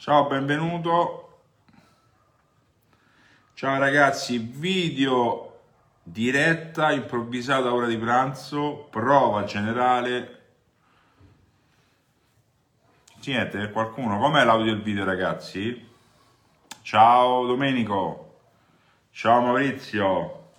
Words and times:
Ciao, 0.00 0.28
benvenuto. 0.28 1.40
Ciao 3.52 3.78
ragazzi, 3.78 4.38
video 4.38 5.58
diretta 6.02 6.90
improvvisata 6.90 7.74
ora 7.74 7.86
di 7.86 7.98
pranzo, 7.98 8.86
prova 8.88 9.44
generale. 9.44 10.44
Niente, 13.26 13.70
qualcuno, 13.72 14.18
com'è 14.18 14.42
l'audio 14.42 14.72
del 14.72 14.82
video 14.82 15.04
ragazzi? 15.04 15.86
Ciao 16.80 17.44
Domenico, 17.44 18.38
ciao 19.10 19.42
Maurizio, 19.42 20.52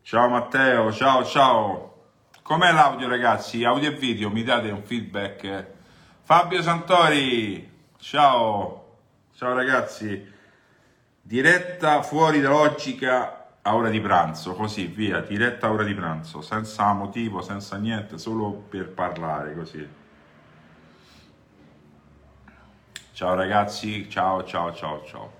ciao 0.00 0.28
Matteo, 0.30 0.90
ciao 0.90 1.22
ciao. 1.22 2.04
Com'è 2.40 2.72
l'audio 2.72 3.10
ragazzi? 3.10 3.62
Audio 3.62 3.90
e 3.90 3.94
video, 3.94 4.30
mi 4.30 4.42
date 4.42 4.70
un 4.70 4.82
feedback? 4.82 5.80
Fabio 6.24 6.62
Santori, 6.62 7.68
ciao, 7.98 8.98
ciao 9.34 9.54
ragazzi, 9.54 10.24
diretta 11.20 12.00
fuori 12.02 12.40
da 12.40 12.48
logica 12.48 13.56
a 13.60 13.74
ora 13.74 13.90
di 13.90 14.00
pranzo, 14.00 14.54
così 14.54 14.86
via, 14.86 15.20
diretta 15.20 15.66
a 15.66 15.72
ora 15.72 15.82
di 15.82 15.92
pranzo, 15.94 16.40
senza 16.40 16.92
motivo, 16.92 17.42
senza 17.42 17.76
niente, 17.76 18.18
solo 18.18 18.52
per 18.52 18.90
parlare 18.90 19.52
così. 19.56 19.86
Ciao 23.12 23.34
ragazzi, 23.34 24.08
ciao 24.08 24.44
ciao 24.44 24.72
ciao 24.72 25.04
ciao. 25.04 25.32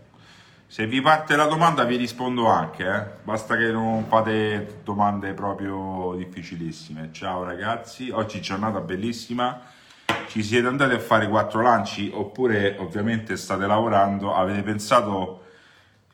Se 0.66 0.84
vi 0.88 1.00
parte 1.00 1.36
la 1.36 1.46
domanda 1.46 1.84
vi 1.84 1.94
rispondo 1.94 2.48
anche, 2.48 2.92
eh? 2.92 3.04
basta 3.22 3.56
che 3.56 3.70
non 3.70 4.06
fate 4.08 4.80
domande 4.82 5.32
proprio 5.32 6.14
difficilissime. 6.16 7.10
Ciao 7.12 7.44
ragazzi, 7.44 8.10
oggi 8.10 8.40
giornata 8.40 8.80
bellissima 8.80 9.78
ci 10.28 10.42
siete 10.42 10.66
andati 10.66 10.94
a 10.94 10.98
fare 10.98 11.28
quattro 11.28 11.62
lanci 11.62 12.10
oppure 12.12 12.76
ovviamente 12.78 13.36
state 13.36 13.66
lavorando, 13.66 14.34
avete 14.34 14.62
pensato, 14.62 15.42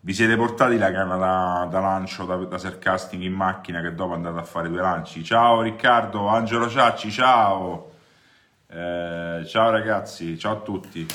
vi 0.01 0.13
siete 0.13 0.37
portati 0.37 0.77
la 0.79 0.91
canna 0.91 1.17
da, 1.17 1.69
da 1.71 1.81
lancio 1.81 2.25
da, 2.25 2.37
da 2.37 2.59
Sercasting 2.59 3.23
in 3.23 3.33
macchina 3.33 3.81
che 3.81 3.95
dopo 3.95 4.15
andate 4.15 4.39
a 4.39 4.45
fare 4.45 4.69
due 4.69 4.81
lanci. 4.81 5.23
Ciao 5.23 5.63
Riccardo, 5.63 6.27
Angelo 6.27 6.69
Ciacci, 6.69 7.11
ciao! 7.11 7.91
Eh, 8.71 9.45
ciao 9.47 9.71
ragazzi, 9.71 10.39
ciao 10.39 10.53
a 10.53 10.61
tutti. 10.61 11.07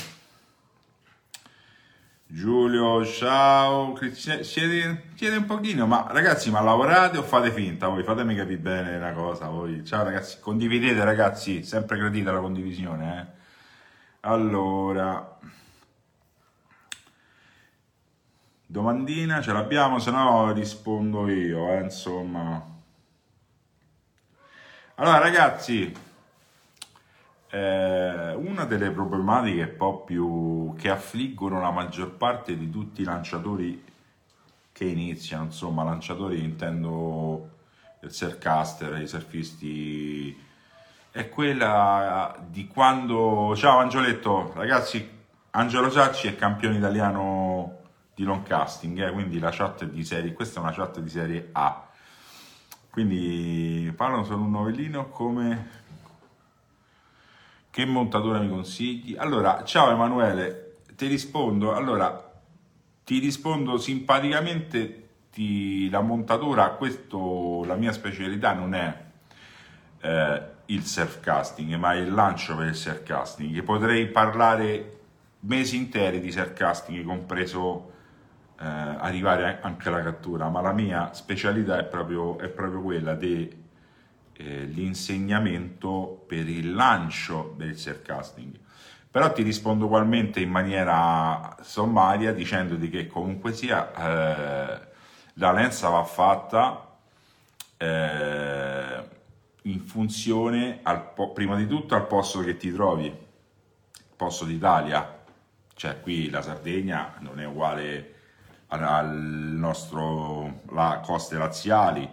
Giulio, 2.26 3.04
ciao, 3.04 3.96
siete, 4.10 4.42
siete 4.42 5.36
un 5.36 5.44
pochino, 5.46 5.86
ma 5.86 6.06
ragazzi, 6.08 6.50
ma 6.50 6.60
lavorate 6.60 7.18
o 7.18 7.22
fate 7.22 7.52
finta 7.52 7.86
voi? 7.88 8.02
Fatemi 8.02 8.34
capire 8.34 8.58
bene 8.58 8.96
una 8.96 9.12
cosa 9.12 9.46
voi. 9.48 9.84
Ciao 9.84 10.02
ragazzi, 10.04 10.38
condividete 10.40 11.04
ragazzi, 11.04 11.62
sempre 11.62 11.96
gradita 11.98 12.32
la 12.32 12.40
condivisione, 12.40 13.20
eh. 13.20 13.42
Allora, 14.20 15.38
domandina 18.66 19.40
ce 19.40 19.52
l'abbiamo, 19.52 19.98
se 19.98 20.10
no 20.10 20.52
rispondo 20.52 21.28
io, 21.28 21.70
eh, 21.72 21.82
insomma. 21.82 22.72
Allora 24.96 25.18
ragazzi, 25.18 25.92
eh, 27.54 28.34
una 28.34 28.64
delle 28.64 28.90
problematiche 28.90 29.68
po' 29.68 30.02
più 30.02 30.74
che 30.76 30.90
affliggono 30.90 31.60
la 31.60 31.70
maggior 31.70 32.10
parte 32.10 32.56
di 32.58 32.68
tutti 32.68 33.02
i 33.02 33.04
lanciatori 33.04 33.84
che 34.72 34.84
iniziano, 34.84 35.44
insomma, 35.44 35.84
lanciatori 35.84 36.42
intendo 36.42 37.50
il 38.00 38.10
surfcaster, 38.10 39.00
i 39.00 39.06
surfisti, 39.06 40.36
è 41.12 41.28
quella 41.28 42.36
di 42.44 42.66
quando... 42.66 43.54
Ciao 43.54 43.78
Angioletto, 43.78 44.52
ragazzi, 44.56 45.08
Angelo 45.50 45.90
Sacci 45.90 46.26
è 46.26 46.34
campione 46.34 46.76
italiano 46.76 47.82
di 48.16 48.24
long 48.24 48.42
casting, 48.42 49.00
eh, 49.00 49.12
quindi 49.12 49.38
la 49.38 49.50
chat 49.52 49.84
di 49.84 50.04
serie, 50.04 50.32
questa 50.32 50.58
è 50.58 50.62
una 50.62 50.72
chat 50.72 50.98
di 50.98 51.08
serie 51.08 51.50
A. 51.52 51.86
Quindi 52.90 53.92
parlano 53.96 54.24
solo 54.24 54.42
un 54.42 54.50
novellino 54.50 55.08
come 55.08 55.82
che 57.74 57.84
montatura 57.84 58.38
mi 58.38 58.48
consigli? 58.48 59.16
Allora, 59.18 59.64
ciao 59.64 59.90
Emanuele, 59.90 60.76
ti 60.94 61.08
rispondo. 61.08 61.74
Allora, 61.74 62.32
ti 63.02 63.18
rispondo 63.18 63.78
simpaticamente. 63.78 65.08
Ti, 65.32 65.90
la 65.90 66.00
montatura, 66.00 66.70
questo, 66.70 67.64
la 67.64 67.74
mia 67.74 67.90
specialità 67.90 68.52
non 68.52 68.76
è 68.76 69.04
eh, 70.02 70.42
il 70.66 70.84
surfcasting, 70.84 71.74
ma 71.74 71.94
il 71.94 72.12
lancio 72.12 72.54
per 72.54 72.68
il 72.68 72.76
surfcasting. 72.76 73.60
Potrei 73.64 74.06
parlare 74.06 75.00
mesi 75.40 75.74
interi 75.74 76.20
di 76.20 76.30
surfcasting, 76.30 77.04
compreso 77.04 77.90
eh, 78.60 78.66
arrivare 78.66 79.58
anche 79.62 79.88
alla 79.88 80.04
cattura, 80.04 80.48
ma 80.48 80.60
la 80.60 80.72
mia 80.72 81.12
specialità 81.12 81.76
è 81.80 81.84
proprio, 81.84 82.38
è 82.38 82.46
proprio 82.46 82.82
quella 82.82 83.16
di 83.16 83.63
eh, 84.36 84.64
l'insegnamento 84.64 86.24
per 86.26 86.48
il 86.48 86.74
lancio 86.74 87.54
del 87.56 87.76
surfcasting. 87.76 88.58
Però 89.10 89.32
ti 89.32 89.42
rispondo 89.42 89.84
ugualmente 89.84 90.40
in 90.40 90.50
maniera 90.50 91.56
sommaria 91.62 92.32
dicendoti 92.32 92.90
che 92.90 93.06
comunque 93.06 93.52
sia 93.52 93.92
eh, 93.92 94.80
la 95.34 95.52
lenza 95.52 95.88
va 95.88 96.02
fatta 96.02 96.96
eh, 97.76 99.08
in 99.62 99.80
funzione 99.80 100.80
al, 100.82 101.12
prima 101.32 101.56
di 101.56 101.66
tutto 101.66 101.94
al 101.94 102.06
posto 102.06 102.40
che 102.40 102.56
ti 102.56 102.72
trovi, 102.72 103.06
il 103.06 103.16
posto 104.16 104.44
d'Italia, 104.44 105.22
cioè 105.74 106.00
qui 106.00 106.28
la 106.28 106.42
Sardegna 106.42 107.14
non 107.20 107.40
è 107.40 107.46
uguale 107.46 108.12
al 108.68 109.08
nostro, 109.10 110.62
la 110.70 111.00
coste 111.04 111.36
laziali, 111.36 112.08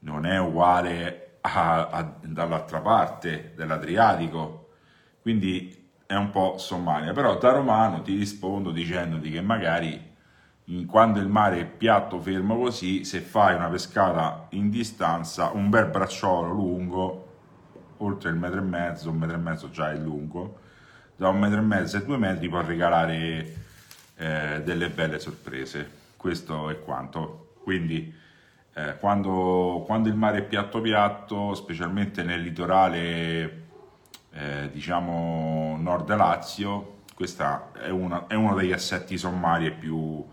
non 0.00 0.24
è 0.24 0.38
uguale 0.38 1.27
a, 1.54 1.88
a, 1.88 2.14
dall'altra 2.22 2.80
parte 2.80 3.52
dell'Adriatico, 3.56 4.70
quindi 5.22 5.90
è 6.06 6.14
un 6.14 6.30
po' 6.30 6.56
sommaria, 6.58 7.12
però 7.12 7.36
da 7.38 7.52
romano 7.52 8.02
ti 8.02 8.16
rispondo 8.16 8.70
dicendoti 8.70 9.30
che 9.30 9.40
magari 9.40 10.06
quando 10.86 11.18
il 11.18 11.28
mare 11.28 11.60
è 11.60 11.66
piatto 11.66 12.20
fermo 12.20 12.58
così, 12.58 13.04
se 13.04 13.20
fai 13.20 13.54
una 13.54 13.68
pescata 13.68 14.48
in 14.50 14.68
distanza, 14.68 15.50
un 15.50 15.70
bel 15.70 15.86
bracciolo 15.86 16.52
lungo, 16.52 17.26
oltre 17.98 18.30
il 18.30 18.36
metro 18.36 18.58
e 18.58 18.64
mezzo, 18.64 19.10
un 19.10 19.16
metro 19.16 19.36
e 19.36 19.40
mezzo 19.40 19.70
già 19.70 19.90
è 19.90 19.96
lungo, 19.96 20.58
da 21.16 21.28
un 21.28 21.38
metro 21.38 21.58
e 21.58 21.62
mezzo 21.62 21.96
e 21.96 22.04
due 22.04 22.18
metri 22.18 22.48
può 22.48 22.60
regalare 22.60 23.54
eh, 24.16 24.62
delle 24.62 24.90
belle 24.90 25.18
sorprese. 25.18 25.90
Questo 26.16 26.68
è 26.68 26.80
quanto. 26.80 27.54
Quindi 27.62 28.14
eh, 28.78 28.96
quando, 28.98 29.82
quando, 29.84 30.08
il 30.08 30.14
mare 30.14 30.38
è 30.38 30.42
piatto 30.42 30.80
piatto, 30.80 31.54
specialmente 31.54 32.22
nel 32.22 32.40
litorale, 32.40 33.66
eh, 34.32 34.70
diciamo, 34.72 35.76
nord 35.80 36.14
Lazio, 36.14 36.98
questo 37.12 37.42
è, 37.72 37.86
è, 38.28 38.34
uno 38.34 38.54
degli 38.54 38.72
assetti 38.72 39.18
sommari 39.18 39.72
più, 39.72 40.24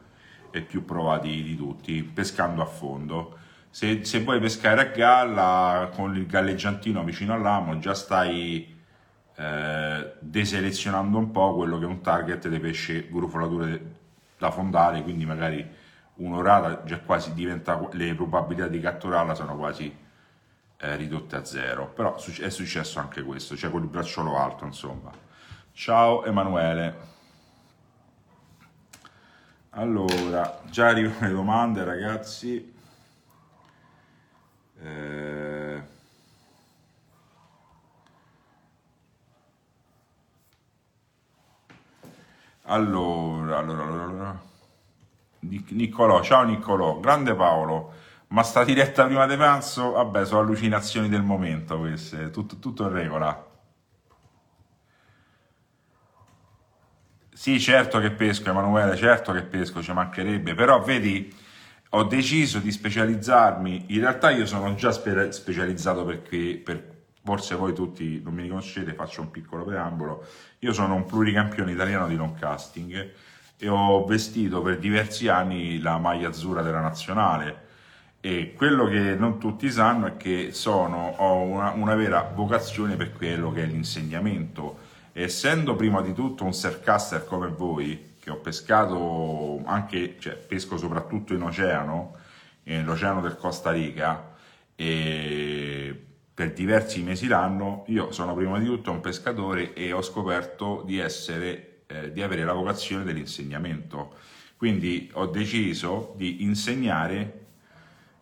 più 0.68 0.86
provati 0.86 1.42
di 1.42 1.56
tutti, 1.56 2.04
pescando 2.04 2.62
a 2.62 2.66
fondo. 2.66 3.40
Se, 3.72 4.06
se, 4.06 4.20
vuoi 4.20 4.40
pescare 4.40 4.82
a 4.82 4.96
galla 4.96 5.90
con 5.94 6.16
il 6.16 6.28
galleggiantino 6.28 7.04
vicino 7.04 7.34
all'amo, 7.34 7.80
già 7.80 7.96
stai 7.96 8.76
eh, 9.36 10.14
deselezionando 10.20 11.18
un 11.18 11.32
po' 11.32 11.56
quello 11.56 11.80
che 11.80 11.86
è 11.86 11.88
un 11.88 12.02
target 12.02 12.48
dei 12.48 12.60
pesci 12.60 13.08
grufolature 13.10 13.94
da 14.38 14.52
fondale, 14.52 15.02
quindi 15.02 15.26
magari 15.26 15.84
un'orata 16.16 16.84
già 16.84 17.00
quasi 17.00 17.34
diventa, 17.34 17.80
le 17.92 18.16
probabilità 18.16 18.68
di 18.68 18.80
catturarla 18.80 19.36
sono 19.36 19.56
quasi 19.58 19.96
eh, 20.78 20.96
ridotte 20.96 21.36
a 21.36 21.46
zero, 21.46 21.88
però 21.88 22.16
è 22.16 22.50
successo 22.50 23.00
anche 23.00 23.24
questo, 23.24 23.56
cioè 23.56 23.72
con 23.72 23.84
il 23.84 23.90
bracciolo 23.90 24.38
alto 24.38 24.66
insomma. 24.66 25.12
Ciao 25.74 26.24
Emanuele. 26.26 27.14
Allora, 29.72 30.62
già 30.70 30.88
arrivano 30.88 31.28
le 31.28 31.34
domande 31.34 31.84
ragazzi. 31.84 32.74
Eh... 34.82 35.84
Allora, 42.68 43.58
allora, 43.58 43.84
allora, 43.84 44.04
allora. 44.04 44.55
Niccolò, 45.70 46.22
ciao 46.24 46.44
Niccolò, 46.44 47.00
grande 47.00 47.36
Paolo, 47.36 47.94
ma 48.28 48.44
sta 48.44 48.64
diretta 48.64 49.06
prima 49.06 49.26
di 49.28 49.36
pranzo? 49.36 49.92
Vabbè, 49.92 50.26
sono 50.26 50.42
allucinazioni 50.42 51.08
del 51.10 51.22
momento 51.22 51.78
queste, 51.80 52.32
tutto, 52.32 52.58
tutto 52.58 52.84
in 52.84 52.92
regola. 52.92 53.54
Sì, 57.34 57.60
certo 57.60 58.00
che 58.00 58.12
pesco, 58.12 58.50
Emanuele, 58.50 58.96
certo 58.96 59.32
che 59.34 59.44
pesco, 59.44 59.84
ci 59.84 59.92
mancherebbe, 59.92 60.56
però 60.56 60.82
vedi, 60.82 61.34
ho 61.90 62.04
deciso 62.04 62.60
di 62.60 62.72
specializzarmi, 62.72 63.86
in 63.90 64.00
realtà 64.00 64.32
io 64.32 64.46
sono 64.46 64.74
già 64.76 64.92
spe- 64.92 65.32
specializzato 65.32 66.06
perché, 66.06 66.62
per 66.64 66.94
forse 67.24 67.56
voi 67.56 67.74
tutti 67.74 68.22
non 68.24 68.34
mi 68.34 68.44
riconoscete, 68.44 68.94
faccio 68.94 69.22
un 69.22 69.32
piccolo 69.32 69.66
preambolo. 69.66 70.26
Io 70.60 70.74
sono 70.74 70.96
un 70.96 71.06
pluricampione 71.06 71.72
italiano 71.72 72.08
di 72.08 72.16
non 72.16 72.34
casting 72.34 73.14
e 73.58 73.68
ho 73.68 74.06
vestito 74.06 74.62
per 74.62 74.80
diversi 74.80 75.28
anni 75.28 75.80
la 75.80 75.98
maglia 75.98 76.30
azzurra 76.30 76.62
della 76.62 76.82
nazionale 76.82 77.64
e 78.26 78.54
quello 78.56 78.88
che 78.88 79.14
non 79.14 79.38
tutti 79.40 79.70
sanno 79.70 80.08
è 80.08 80.18
che 80.18 80.50
sono, 80.52 81.14
ho 81.18 81.42
una, 81.42 81.74
una 81.74 81.94
vera 81.94 82.32
vocazione 82.34 82.96
per 82.96 83.14
quello 83.14 83.52
che 83.52 83.62
è 83.62 83.66
l'insegnamento. 83.68 84.80
essendo 85.14 85.76
prima 85.76 86.02
di 86.02 86.12
tutto 86.12 86.44
un 86.44 86.52
surcaster 86.52 87.24
come 87.24 87.50
voi, 87.50 88.16
che 88.20 88.32
ho 88.32 88.38
pescato 88.38 89.62
anche, 89.66 90.16
cioè 90.18 90.34
pesco 90.34 90.76
soprattutto 90.76 91.36
in 91.36 91.44
oceano, 91.44 92.16
nell'oceano 92.64 93.22
del 93.22 93.38
Costa 93.38 93.70
Rica, 93.72 94.34
e 94.76 96.04
per 96.34 96.52
diversi 96.54 97.04
mesi 97.04 97.28
l'anno, 97.28 97.84
io 97.90 98.12
sono 98.12 98.34
prima 98.34 98.58
di 98.58 98.66
tutto 98.66 98.90
un 98.90 99.02
pescatore 99.02 99.74
e 99.74 99.92
ho 99.94 100.02
scoperto 100.02 100.82
di, 100.84 100.98
essere, 100.98 101.75
eh, 101.88 102.12
di 102.12 102.22
avere 102.22 102.44
la 102.44 102.54
vocazione 102.54 103.04
dell'insegnamento. 103.04 104.16
Quindi 104.58 105.10
ho 105.14 105.26
deciso 105.28 106.14
di 106.16 106.44
insegnare 106.44 107.46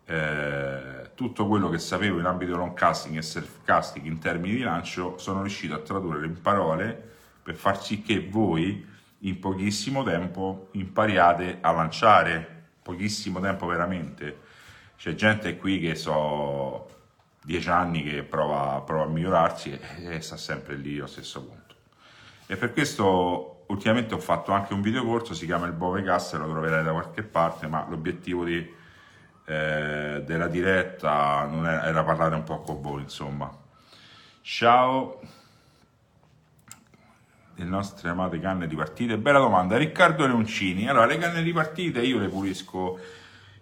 eh, 0.05 1.11
tutto 1.15 1.47
quello 1.47 1.69
che 1.69 1.79
sapevo 1.79 2.19
in 2.19 2.25
ambito 2.25 2.57
long 2.57 2.73
casting 2.73 3.17
e 3.17 3.21
self 3.21 3.59
casting 3.63 4.05
in 4.05 4.19
termini 4.19 4.55
di 4.55 4.61
lancio, 4.61 5.17
sono 5.17 5.41
riuscito 5.41 5.75
a 5.75 5.79
tradurre 5.79 6.25
in 6.25 6.41
parole 6.41 7.11
per 7.41 7.55
far 7.55 7.81
sì 7.81 8.01
che 8.01 8.27
voi 8.27 8.85
in 9.19 9.39
pochissimo 9.39 10.03
tempo 10.03 10.69
impariate 10.71 11.59
a 11.61 11.71
lanciare, 11.71 12.65
pochissimo 12.81 13.39
tempo 13.39 13.65
veramente. 13.65 14.39
C'è 14.97 15.15
gente 15.15 15.57
qui 15.57 15.79
che 15.79 15.95
so 15.95 16.89
dieci 17.41 17.69
anni 17.69 18.03
che 18.03 18.23
prova, 18.23 18.81
prova 18.81 19.03
a 19.03 19.07
migliorarsi 19.07 19.71
e, 19.71 20.15
e, 20.15 20.21
sta 20.21 20.37
sempre 20.37 20.75
lì 20.75 20.97
allo 20.97 21.07
stesso 21.07 21.43
punto. 21.43 21.75
E 22.45 22.55
per 22.55 22.73
questo 22.73 23.52
ultimamente 23.67 24.13
ho 24.13 24.19
fatto 24.19 24.51
anche 24.51 24.73
un 24.73 24.81
videocorso, 24.81 25.33
si 25.33 25.45
chiama 25.45 25.65
il 25.65 25.73
Bove 25.73 26.01
Gas, 26.01 26.33
lo 26.37 26.49
troverai 26.49 26.83
da 26.83 26.91
qualche 26.91 27.23
parte, 27.23 27.67
ma 27.67 27.85
l'obiettivo 27.89 28.43
di, 28.43 28.57
eh, 29.45 30.23
della 30.25 30.47
diretta 30.47 31.49
era, 31.51 31.85
era 31.85 32.03
parlare 32.03 32.35
un 32.35 32.43
po' 32.43 32.59
con 32.59 32.81
voi, 32.81 33.01
insomma. 33.01 33.49
Ciao 34.41 35.19
le 37.55 37.65
nostre 37.65 38.09
amate 38.09 38.39
canne 38.39 38.67
di 38.67 38.75
partite? 38.75 39.17
Bella 39.17 39.39
domanda, 39.39 39.77
Riccardo 39.77 40.25
Leoncini. 40.25 40.89
Allora, 40.89 41.05
le 41.05 41.17
canne 41.17 41.43
di 41.43 41.53
partite 41.53 42.01
io 42.01 42.17
le 42.17 42.27
pulisco 42.27 42.99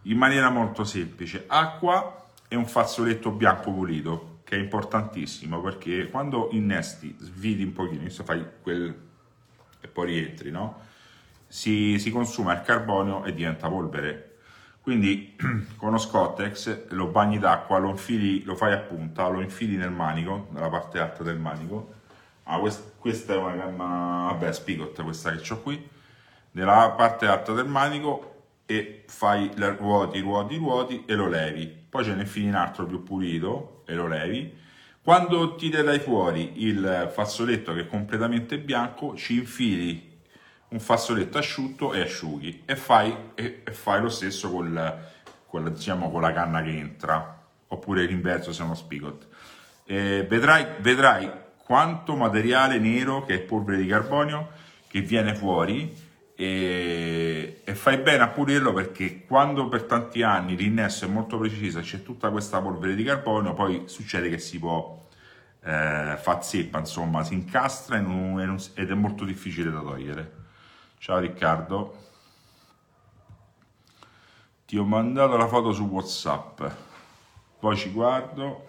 in 0.03 0.17
maniera 0.17 0.49
molto 0.49 0.83
semplice. 0.83 1.43
Acqua, 1.47 2.25
e 2.47 2.55
un 2.55 2.65
fazzoletto 2.65 3.31
bianco 3.31 3.71
pulito, 3.71 4.39
che 4.43 4.57
è 4.57 4.59
importantissimo 4.59 5.61
perché 5.61 6.09
quando 6.09 6.49
innesti, 6.51 7.15
sviti 7.19 7.63
un 7.63 7.71
pochino, 7.71 8.01
adesso 8.01 8.23
fai 8.23 8.45
quel 8.61 9.09
e 9.81 9.87
poi 9.87 10.07
rientri, 10.07 10.51
no? 10.51 10.79
Si, 11.47 11.99
si 11.99 12.11
consuma 12.11 12.53
il 12.53 12.61
carbonio 12.61 13.25
e 13.25 13.33
diventa 13.33 13.67
polvere. 13.67 14.37
Quindi 14.81 15.35
con 15.75 15.89
uno 15.89 15.97
Scottex 15.97 16.89
lo 16.89 17.07
bagni 17.07 17.39
d'acqua, 17.39 17.77
lo 17.77 17.89
infili, 17.89 18.43
lo 18.43 18.55
fai 18.55 18.73
a 18.73 18.77
punta, 18.77 19.27
lo 19.27 19.41
infili 19.41 19.75
nel 19.75 19.91
manico, 19.91 20.47
nella 20.51 20.69
parte 20.69 20.99
alta 20.99 21.23
del 21.23 21.37
manico. 21.37 21.95
Ah, 22.43 22.57
quest, 22.59 22.93
questa 22.97 23.33
è 23.33 23.37
una 23.37 23.55
gamma, 23.55 24.29
vabbè, 24.31 24.51
Spigot, 24.53 25.03
questa 25.03 25.35
che 25.35 25.53
ho 25.53 25.61
qui. 25.61 25.89
Nella 26.51 26.91
parte 26.91 27.27
alta 27.27 27.53
del 27.53 27.67
manico 27.67 28.27
e 28.65 29.03
fai 29.07 29.51
ruoti, 29.55 30.19
ruoti, 30.19 30.55
ruoti 30.55 31.03
e 31.05 31.15
lo 31.15 31.27
levi 31.27 31.79
poi 31.91 32.05
ce 32.05 32.15
ne 32.15 32.21
infili 32.21 32.47
un 32.47 32.55
altro 32.55 32.85
più 32.85 33.03
pulito 33.03 33.83
e 33.85 33.93
lo 33.95 34.07
levi. 34.07 34.57
Quando 35.03 35.55
ti 35.55 35.69
dai 35.69 35.97
fuori 35.97 36.63
il 36.63 37.09
fazzoletto 37.11 37.73
che 37.73 37.81
è 37.81 37.87
completamente 37.87 38.59
bianco, 38.59 39.15
ci 39.15 39.39
infili 39.39 40.19
un 40.69 40.79
fazzoletto 40.79 41.39
asciutto 41.39 41.91
e 41.91 42.01
asciughi 42.01 42.61
e 42.65 42.75
fai, 42.75 43.31
e, 43.33 43.63
e 43.63 43.71
fai 43.71 43.99
lo 43.99 44.09
stesso 44.09 44.51
col, 44.51 44.99
col, 45.47 45.71
diciamo, 45.71 46.11
con 46.11 46.21
la 46.21 46.31
canna 46.31 46.61
che 46.61 46.69
entra, 46.69 47.41
oppure 47.67 48.05
l'inverso 48.05 48.53
se 48.53 48.61
è 48.61 48.65
uno 48.65 48.75
spigot. 48.75 49.27
E 49.85 50.23
vedrai, 50.29 50.67
vedrai 50.81 51.31
quanto 51.57 52.15
materiale 52.15 52.77
nero 52.77 53.25
che 53.25 53.33
è 53.33 53.39
polvere 53.39 53.81
di 53.81 53.87
carbonio 53.87 54.49
che 54.87 55.01
viene 55.01 55.33
fuori 55.33 55.95
e, 56.41 57.61
e, 57.63 57.75
fai 57.75 57.99
bene 57.99 58.23
a 58.23 58.29
pulirlo 58.29 58.73
perché 58.73 59.25
quando 59.27 59.67
per 59.67 59.83
tanti 59.83 60.23
anni 60.23 60.55
l'innesso 60.55 61.05
è 61.05 61.07
molto 61.07 61.37
preciso 61.37 61.81
c'è 61.81 62.01
tutta 62.01 62.31
questa 62.31 62.59
polvere 62.59 62.95
di 62.95 63.03
carbonio 63.03 63.53
poi 63.53 63.83
succede 63.85 64.27
che 64.27 64.39
si 64.39 64.57
può 64.57 65.07
eh, 65.63 66.17
fa 66.19 66.41
zeppa 66.41 66.79
insomma 66.79 67.23
si 67.23 67.35
incastra 67.35 67.97
e 67.97 67.99
non, 67.99 68.39
e 68.39 68.45
non, 68.45 68.57
ed 68.73 68.89
è 68.89 68.95
molto 68.95 69.23
difficile 69.23 69.69
da 69.69 69.81
togliere. 69.81 70.39
Ciao 70.97 71.19
Riccardo. 71.19 71.97
Ti 74.65 74.77
ho 74.77 74.83
mandato 74.83 75.37
la 75.37 75.47
foto 75.47 75.71
su 75.73 75.83
whatsapp. 75.83 76.63
Poi 77.59 77.77
ci 77.77 77.91
guardo. 77.91 78.65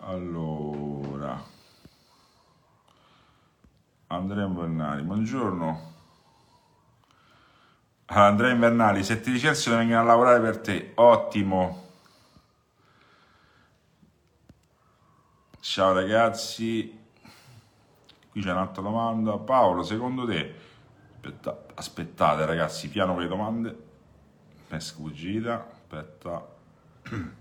Allora 0.00 1.56
Andrea 4.10 4.46
Invernali, 4.46 5.02
buongiorno. 5.02 5.92
Andrea 8.06 8.52
Invernali, 8.52 9.04
se 9.04 9.20
ti 9.20 9.30
licenziano 9.30 9.76
vengono 9.76 10.00
a 10.00 10.04
lavorare 10.04 10.40
per 10.40 10.60
te, 10.60 10.92
ottimo. 10.94 11.88
Ciao 15.60 15.92
ragazzi, 15.92 16.98
qui 18.30 18.40
c'è 18.40 18.50
un'altra 18.50 18.80
domanda. 18.80 19.36
Paolo, 19.36 19.82
secondo 19.82 20.24
te, 20.24 20.54
aspetta, 21.16 21.64
aspettate 21.74 22.46
ragazzi, 22.46 22.88
piano 22.88 23.12
con 23.12 23.20
le 23.20 23.28
domande, 23.28 23.76
mi 24.68 24.76
è 24.78 24.80
sfuggita, 24.80 25.68
aspetta. 25.70 26.46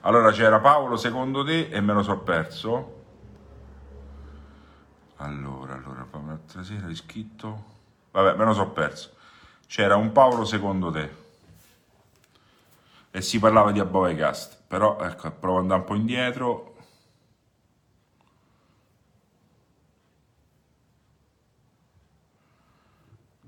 Allora 0.00 0.32
c'era 0.32 0.58
Paolo, 0.58 0.96
secondo 0.96 1.44
te, 1.44 1.68
e 1.68 1.80
me 1.80 1.92
lo 1.92 2.02
so 2.02 2.18
perso. 2.18 2.93
Allora, 5.24 5.74
allora, 5.74 6.06
l'altra 6.26 6.62
sera 6.62 6.86
hai 6.86 6.94
scritto... 6.94 7.72
Vabbè, 8.10 8.36
me 8.36 8.44
lo 8.44 8.52
so 8.52 8.68
perso. 8.68 9.16
C'era 9.66 9.96
un 9.96 10.12
Paolo 10.12 10.44
secondo 10.44 10.90
te. 10.90 11.22
E 13.10 13.22
si 13.22 13.38
parlava 13.38 13.72
di 13.72 13.80
Abovegast. 13.80 14.62
Però, 14.68 15.00
ecco, 15.00 15.30
provo 15.32 15.56
ad 15.56 15.62
andare 15.62 15.80
un 15.80 15.86
po' 15.86 15.94
indietro. 15.94 16.76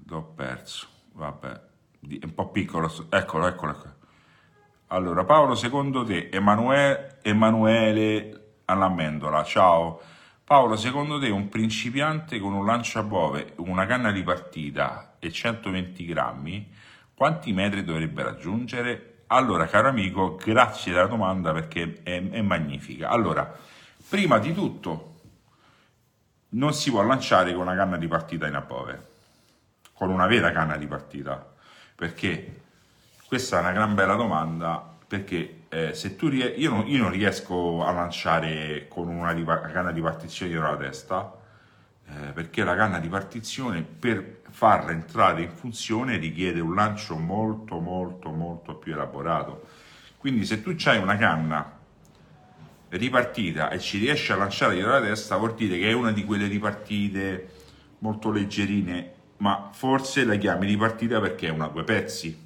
L'ho 0.07 0.23
perso. 0.23 0.87
Vabbè, 1.13 1.61
è 2.09 2.25
un 2.25 2.35
po' 2.35 2.49
piccolo. 2.49 2.91
Eccolo, 3.11 3.47
eccolo, 3.47 3.73
eccolo. 3.73 3.95
Allora, 4.89 5.25
Paolo, 5.25 5.55
secondo 5.55 6.05
te, 6.05 6.31
Emanuele, 6.31 7.19
Emanuele 7.23 8.61
Allamendola, 8.65 9.45
ciao. 9.45 10.01
Paolo, 10.47 10.77
secondo 10.77 11.19
te 11.19 11.29
un 11.29 11.49
principiante 11.49 12.39
con 12.39 12.53
un 12.53 12.65
lanciabove, 12.65 13.55
una 13.57 13.85
canna 13.85 14.13
di 14.13 14.23
partita 14.23 15.17
e 15.19 15.33
120 15.33 16.07
grammi, 16.07 16.73
quanti 17.17 17.53
metri 17.53 17.83
dovrebbe 17.83 18.23
raggiungere? 18.23 19.25
Allora, 19.27 19.67
caro 19.67 19.89
amico, 19.89 20.37
grazie 20.37 20.93
della 20.93 21.09
domanda 21.09 21.53
perché 21.53 22.01
è, 22.05 22.31
è 22.31 22.43
magnifica. 22.43 23.09
Allora, 23.09 23.59
prima 24.09 24.39
di 24.39 24.55
tutto, 24.55 25.15
non 26.51 26.73
si 26.75 26.93
può 26.93 27.03
lanciare 27.03 27.53
con 27.53 27.63
una 27.63 27.75
canna 27.75 27.97
di 27.97 28.07
partita 28.07 28.47
in 28.47 28.55
above, 28.55 29.09
con 29.95 30.11
una 30.11 30.29
vera 30.29 30.53
canna 30.53 30.77
di 30.77 30.87
partita, 30.87 31.45
perché 31.93 32.61
questa 33.27 33.57
è 33.57 33.61
una 33.63 33.73
gran 33.73 33.97
bella 33.97 34.15
domanda 34.15 34.95
perché 35.09 35.56
eh, 35.69 35.95
se 35.95 36.17
tu 36.17 36.29
ries- 36.29 36.55
io, 36.57 36.71
non, 36.71 36.87
io, 36.87 37.03
non, 37.03 37.11
riesco 37.11 37.85
a 37.85 37.91
lanciare 37.91 38.87
con 38.89 39.09
una 39.09 39.33
ripa- 39.33 39.61
canna 39.61 39.93
di 39.93 40.01
partizione 40.01 40.53
dietro 40.53 40.71
la 40.71 40.77
testa 40.77 41.35
eh, 42.09 42.33
perché 42.33 42.63
la 42.63 42.77
canna 42.77 42.99
di 42.99 43.09
partizione 43.09 43.83
per 43.83 44.43
farla 44.51 44.93
entrare 44.93 45.43
in 45.43 45.51
funzione 45.51 46.19
richiede 46.19 46.61
un 46.61 46.75
lancio 46.75 47.17
molto 47.17 47.81
molto 47.81 48.31
molto 48.31 48.77
più 48.77 48.93
elaborato. 48.93 49.67
Quindi 50.19 50.45
se 50.45 50.63
tu 50.63 50.75
hai 50.85 50.99
una 50.99 51.17
canna 51.17 51.75
ripartita 52.91 53.71
e 53.71 53.81
ci 53.81 53.99
riesci 53.99 54.31
a 54.31 54.37
lanciare 54.37 54.75
dietro 54.75 54.93
la 54.93 55.01
testa 55.01 55.37
vuol 55.37 55.55
dire 55.55 55.79
che 55.79 55.91
è 55.91 55.93
una 55.93 56.13
di 56.13 56.25
quelle 56.25 56.47
ripartite 56.47 57.51
molto 57.99 58.31
leggerine 58.31 59.13
ma 59.39 59.71
forse 59.73 60.25
la 60.25 60.37
chiami 60.37 60.67
ripartita 60.67 61.21
perché 61.21 61.49
è 61.49 61.51
una 61.51 61.67
due 61.67 61.83
pezzi 61.83 62.46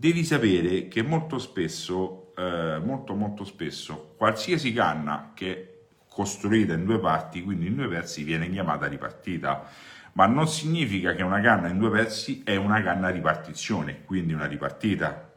devi 0.00 0.24
sapere 0.24 0.86
che 0.86 1.02
molto 1.02 1.40
spesso, 1.40 2.32
eh, 2.36 2.78
molto 2.80 3.14
molto 3.14 3.42
spesso, 3.42 4.14
qualsiasi 4.16 4.72
canna 4.72 5.32
che 5.34 5.52
è 5.52 5.68
costruita 6.08 6.74
in 6.74 6.84
due 6.84 7.00
parti, 7.00 7.42
quindi 7.42 7.66
in 7.66 7.74
due 7.74 7.88
pezzi, 7.88 8.22
viene 8.22 8.48
chiamata 8.48 8.86
ripartita, 8.86 9.64
ma 10.12 10.26
non 10.26 10.46
significa 10.46 11.14
che 11.14 11.24
una 11.24 11.40
canna 11.40 11.66
in 11.66 11.78
due 11.78 11.90
pezzi 11.90 12.42
è 12.44 12.54
una 12.54 12.80
canna 12.80 13.08
ripartizione, 13.08 14.04
quindi 14.04 14.32
una 14.32 14.46
ripartita. 14.46 15.32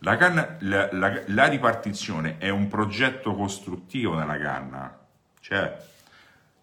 La, 0.00 0.16
canna, 0.18 0.56
la, 0.60 0.90
la, 0.92 1.22
la, 1.28 1.46
ripartizione 1.46 2.36
è 2.36 2.50
un 2.50 2.68
progetto 2.68 3.34
costruttivo 3.34 4.18
nella 4.18 4.36
canna, 4.36 4.98
cioè 5.40 5.74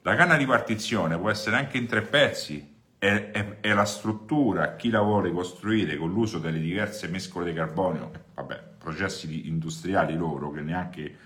la 0.04 0.14
canna 0.14 0.38
di 0.38 0.46
partizione 0.46 1.18
può 1.18 1.32
essere 1.32 1.56
anche 1.56 1.78
in 1.78 1.88
tre 1.88 2.04
pezzi, 2.04 2.69
è, 3.00 3.32
è, 3.32 3.60
è 3.62 3.74
la 3.74 3.86
struttura, 3.86 4.76
chi 4.76 4.90
la 4.90 5.02
vuole 5.02 5.32
costruire 5.32 5.98
con 5.98 6.12
l'uso 6.12 6.38
delle 6.38 6.60
diverse 6.60 7.08
mescole 7.08 7.50
di 7.50 7.58
carbonio, 7.58 8.12
vabbè, 8.36 8.64
processi 8.78 9.48
industriali 9.48 10.16
loro 10.16 10.52
che 10.52 10.62
neanche 10.62 11.18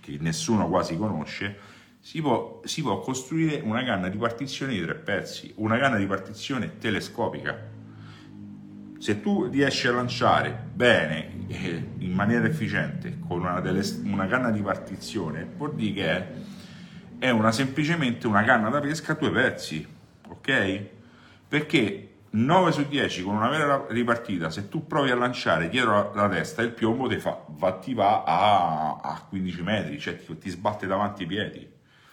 che 0.00 0.16
nessuno 0.20 0.68
quasi 0.68 0.96
conosce, 0.96 1.58
si 2.00 2.22
può, 2.22 2.62
si 2.64 2.80
può 2.80 3.00
costruire 3.00 3.60
una 3.62 3.84
canna 3.84 4.08
di 4.08 4.16
partizione 4.16 4.72
di 4.72 4.80
tre 4.80 4.94
pezzi, 4.94 5.52
una 5.56 5.76
canna 5.78 5.98
di 5.98 6.06
partizione 6.06 6.78
telescopica 6.78 7.78
se 9.00 9.22
tu 9.22 9.46
riesci 9.46 9.86
a 9.86 9.92
lanciare 9.92 10.66
bene, 10.74 11.46
eh, 11.46 11.88
in 12.00 12.12
maniera 12.12 12.46
efficiente, 12.46 13.18
con 13.26 13.40
una, 13.40 13.58
delle, 13.60 13.82
una, 14.04 14.26
canna 14.26 14.50
di 14.50 14.60
partizione, 14.60 15.48
vuol 15.56 15.74
dire 15.74 15.92
che 15.94 16.10
è, 16.10 16.26
è 17.18 17.30
una, 17.30 17.50
semplicemente 17.50 18.26
una 18.26 18.44
canna 18.44 18.68
da 18.68 18.78
pesca 18.78 19.12
a 19.12 19.14
due 19.14 19.30
pezzi, 19.30 19.86
ok? 20.28 20.88
Perché 21.50 22.10
9 22.30 22.70
su 22.70 22.86
10 22.86 23.24
con 23.24 23.34
una 23.34 23.48
vera 23.48 23.86
ripartita, 23.88 24.50
se 24.50 24.68
tu 24.68 24.86
provi 24.86 25.10
a 25.10 25.16
lanciare 25.16 25.68
dietro 25.68 25.90
la, 25.90 26.10
la 26.14 26.28
testa, 26.28 26.62
il 26.62 26.70
piombo 26.70 27.08
ti, 27.08 27.18
fa, 27.18 27.42
va, 27.48 27.72
ti 27.72 27.92
va 27.92 28.22
a, 28.22 29.00
a, 29.02 29.26
15 29.28 29.62
metri, 29.62 29.98
cioè 29.98 30.16
ti, 30.16 30.38
ti 30.38 30.48
sbatte 30.48 30.86
davanti 30.86 31.24
i 31.24 31.26
piedi, 31.26 31.68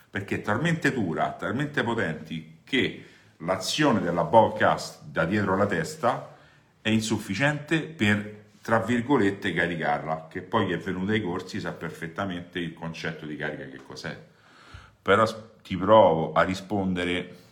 perché 0.09 0.37
è 0.37 0.41
talmente 0.41 0.91
dura, 0.91 1.33
talmente 1.33 1.83
potenti, 1.83 2.61
che 2.63 3.05
l'azione 3.41 4.01
della 4.01 4.23
bowcast 4.23 5.03
da 5.03 5.25
dietro 5.25 5.55
la 5.55 5.67
testa 5.67 6.35
è 6.81 6.89
insufficiente 6.89 7.81
per, 7.81 8.45
tra 8.63 8.79
virgolette, 8.79 9.53
caricarla, 9.53 10.29
che 10.31 10.41
poi 10.41 10.71
è 10.71 10.79
venuto 10.79 11.11
ai 11.11 11.21
corsi 11.21 11.59
sa 11.59 11.73
perfettamente 11.73 12.57
il 12.57 12.73
concetto 12.73 13.27
di 13.27 13.35
carica 13.35 13.65
che 13.65 13.83
cos'è. 13.85 14.19
Però 14.99 15.23
ti 15.61 15.77
provo 15.77 16.33
a 16.33 16.41
rispondere 16.41 17.45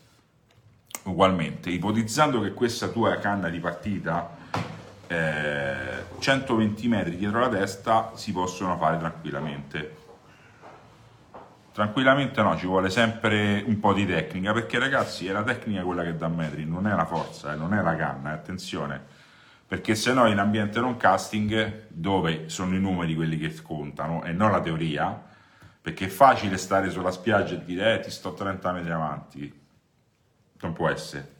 ugualmente, 1.03 1.69
ipotizzando 1.69 2.41
che 2.41 2.53
questa 2.53 2.87
tua 2.87 3.17
canna 3.17 3.49
di 3.49 3.59
partita 3.59 4.35
eh, 5.07 6.03
120 6.19 6.87
metri 6.87 7.17
dietro 7.17 7.39
la 7.39 7.49
testa 7.49 8.11
si 8.15 8.31
possono 8.31 8.77
fare 8.77 8.97
tranquillamente. 8.97 10.03
Tranquillamente 11.71 12.41
no, 12.41 12.57
ci 12.57 12.65
vuole 12.67 12.89
sempre 12.89 13.63
un 13.65 13.79
po' 13.79 13.93
di 13.93 14.05
tecnica, 14.05 14.53
perché 14.53 14.79
ragazzi 14.79 15.27
è 15.27 15.31
la 15.31 15.43
tecnica 15.43 15.83
quella 15.83 16.03
che 16.03 16.15
dà 16.15 16.29
metri, 16.29 16.65
non 16.65 16.87
è 16.87 16.95
la 16.95 17.05
forza, 17.05 17.53
eh, 17.53 17.55
non 17.55 17.73
è 17.73 17.81
la 17.81 17.95
canna, 17.95 18.31
eh, 18.31 18.33
attenzione 18.33 19.23
perché 19.67 19.95
se 19.95 20.13
no 20.13 20.27
in 20.27 20.37
ambiente 20.37 20.79
non 20.79 20.95
casting, 20.95 21.87
dove 21.87 22.49
sono 22.49 22.75
i 22.75 22.79
numeri 22.79 23.15
quelli 23.15 23.37
che 23.37 23.53
contano 23.61 24.23
e 24.23 24.31
non 24.31 24.51
la 24.51 24.61
teoria, 24.61 25.23
perché 25.81 26.05
è 26.05 26.09
facile 26.09 26.57
stare 26.57 26.91
sulla 26.91 27.11
spiaggia 27.11 27.55
e 27.55 27.65
dire 27.65 27.95
eh, 27.95 27.99
ti 27.99 28.11
sto 28.11 28.33
30 28.33 28.71
metri 28.71 28.91
avanti, 28.91 29.64
non 30.61 30.73
può 30.73 30.89
essere. 30.89 31.33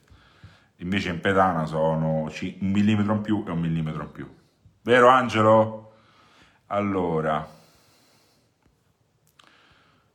Invece 0.77 1.09
in 1.09 1.21
pedana 1.21 1.65
sono 1.65 2.23
un 2.23 2.71
millimetro 2.71 3.13
in 3.13 3.21
più 3.21 3.43
e 3.47 3.51
un 3.51 3.59
millimetro 3.59 4.03
in 4.03 4.11
più. 4.11 4.35
Vero 4.81 5.07
Angelo? 5.07 5.93
Allora, 6.67 7.47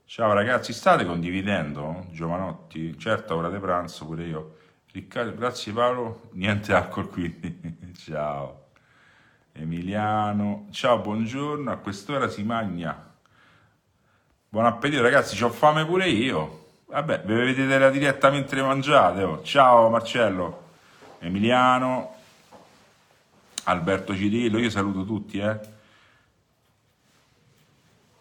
ciao 0.04 0.33
ragazzi, 0.33 0.73
state 0.73 1.04
condividendo? 1.04 2.07
Giovanotti? 2.11 2.99
Certo, 2.99 3.37
ora 3.37 3.49
di 3.49 3.59
pranzo 3.59 4.04
pure 4.04 4.25
io. 4.25 4.57
Riccardo, 4.92 5.35
grazie 5.35 5.73
Paolo, 5.73 6.28
niente 6.33 6.75
alcol 6.75 7.09
quindi, 7.09 7.95
ciao. 7.97 8.71
Emiliano, 9.52 10.66
ciao, 10.71 11.00
buongiorno, 11.00 11.71
a 11.71 11.76
quest'ora 11.76 12.28
si 12.28 12.42
magna. 12.42 13.14
Buon 14.49 14.66
appetito 14.66 15.02
ragazzi, 15.02 15.42
ho 15.42 15.50
fame 15.50 15.87
pure 15.87 16.09
io. 16.09 16.60
Vabbè, 16.90 17.23
vi 17.25 17.35
vedete 17.35 17.78
la 17.78 17.88
diretta 17.88 18.30
mentre 18.30 18.62
mangiate. 18.62 19.23
Oh. 19.23 19.42
Ciao 19.44 19.88
Marcello, 19.90 20.70
Emiliano, 21.20 22.16
Alberto 23.64 24.12
Cirillo, 24.12 24.59
io 24.59 24.70
saluto 24.70 25.04
tutti, 25.04 25.38
eh. 25.38 25.56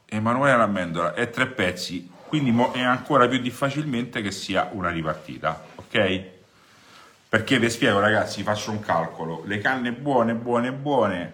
Emanuele 0.05 0.55
Lamendola, 0.55 1.15
è 1.15 1.31
tre 1.31 1.47
pezzi, 1.47 2.11
quindi 2.27 2.55
è 2.73 2.81
ancora 2.81 3.27
più 3.27 3.39
difficilmente 3.39 4.21
che 4.21 4.29
sia 4.29 4.69
una 4.71 4.91
ripartita, 4.91 5.65
ok? 5.73 6.23
Perché 7.27 7.57
vi 7.57 7.71
spiego 7.71 7.99
ragazzi, 7.99 8.43
faccio 8.43 8.69
un 8.69 8.81
calcolo, 8.81 9.41
le 9.45 9.57
canne 9.57 9.93
buone, 9.93 10.35
buone, 10.35 10.71
buone, 10.71 11.33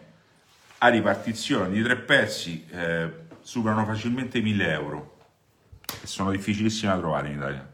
a 0.77 0.87
ripartizione 0.87 1.69
di 1.69 1.83
tre 1.83 1.97
pezzi, 1.97 2.65
eh, 2.71 3.09
superano 3.41 3.85
facilmente 3.85 4.37
i 4.37 4.41
1000 4.41 4.71
euro, 4.71 5.14
sono 6.03 6.31
difficilissime 6.31 6.93
da 6.93 6.99
trovare 6.99 7.29
in 7.29 7.37
Italia. 7.37 7.73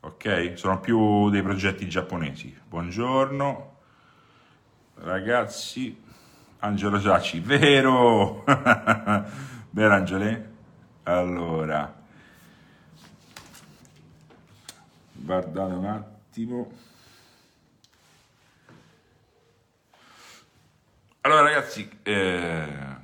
Ok? 0.00 0.52
Sono 0.54 0.80
più 0.80 1.30
dei 1.30 1.42
progetti 1.42 1.88
giapponesi. 1.88 2.56
Buongiorno, 2.68 3.76
ragazzi. 4.96 6.04
Angelo 6.60 6.98
Giacci, 6.98 7.40
vero? 7.40 8.44
vero 9.70 9.94
Angele? 9.94 10.54
Allora, 11.02 11.94
guardate 15.12 15.72
un 15.74 15.84
attimo. 15.84 16.72
Allora 21.20 21.42
ragazzi, 21.42 21.88
eh, 22.02 22.96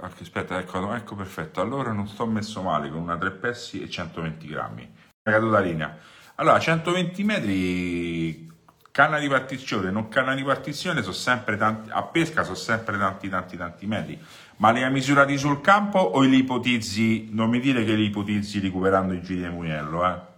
aspetta, 0.00 0.58
ecco, 0.58 0.92
ecco 0.94 1.14
perfetto, 1.14 1.60
allora 1.60 1.92
non 1.92 2.08
sto 2.08 2.26
messo 2.26 2.62
male 2.62 2.90
con 2.90 3.00
una 3.00 3.16
3 3.16 3.30
pessi 3.32 3.82
e 3.82 3.88
120 3.88 4.46
grammi, 4.46 4.94
caduta 5.22 5.58
la 5.58 5.64
linea. 5.64 5.96
Allora, 6.36 6.58
120 6.58 7.24
metri, 7.24 8.52
canna 8.90 9.18
di 9.18 9.28
partizione, 9.28 9.90
non 9.90 10.08
canna 10.08 10.34
di 10.34 10.42
partizione, 10.42 11.02
sono 11.02 11.12
sempre 11.12 11.56
tanti, 11.56 11.90
a 11.90 12.02
pesca 12.02 12.42
sono 12.42 12.56
sempre 12.56 12.98
tanti 12.98 13.28
tanti 13.28 13.56
tanti 13.56 13.86
metri, 13.86 14.20
ma 14.56 14.70
li 14.70 14.82
hai 14.82 14.90
misurati 14.90 15.36
sul 15.36 15.60
campo 15.60 15.98
o 15.98 16.20
li 16.20 16.38
ipotizzi, 16.38 17.28
non 17.30 17.50
mi 17.50 17.60
dire 17.60 17.84
che 17.84 17.94
li 17.94 18.06
ipotizzi 18.06 18.60
recuperando 18.60 19.14
i 19.14 19.22
giri 19.22 19.42
di 19.42 19.48
Muniello, 19.48 20.06
eh? 20.06 20.32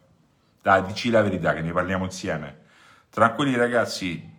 Dai, 0.63 0.85
dici 0.85 1.11
la 1.11 1.23
verità 1.23 1.55
che 1.55 1.63
ne 1.63 1.73
parliamo 1.73 2.05
insieme. 2.05 2.65
Tranquilli 3.09 3.57
ragazzi, 3.57 4.36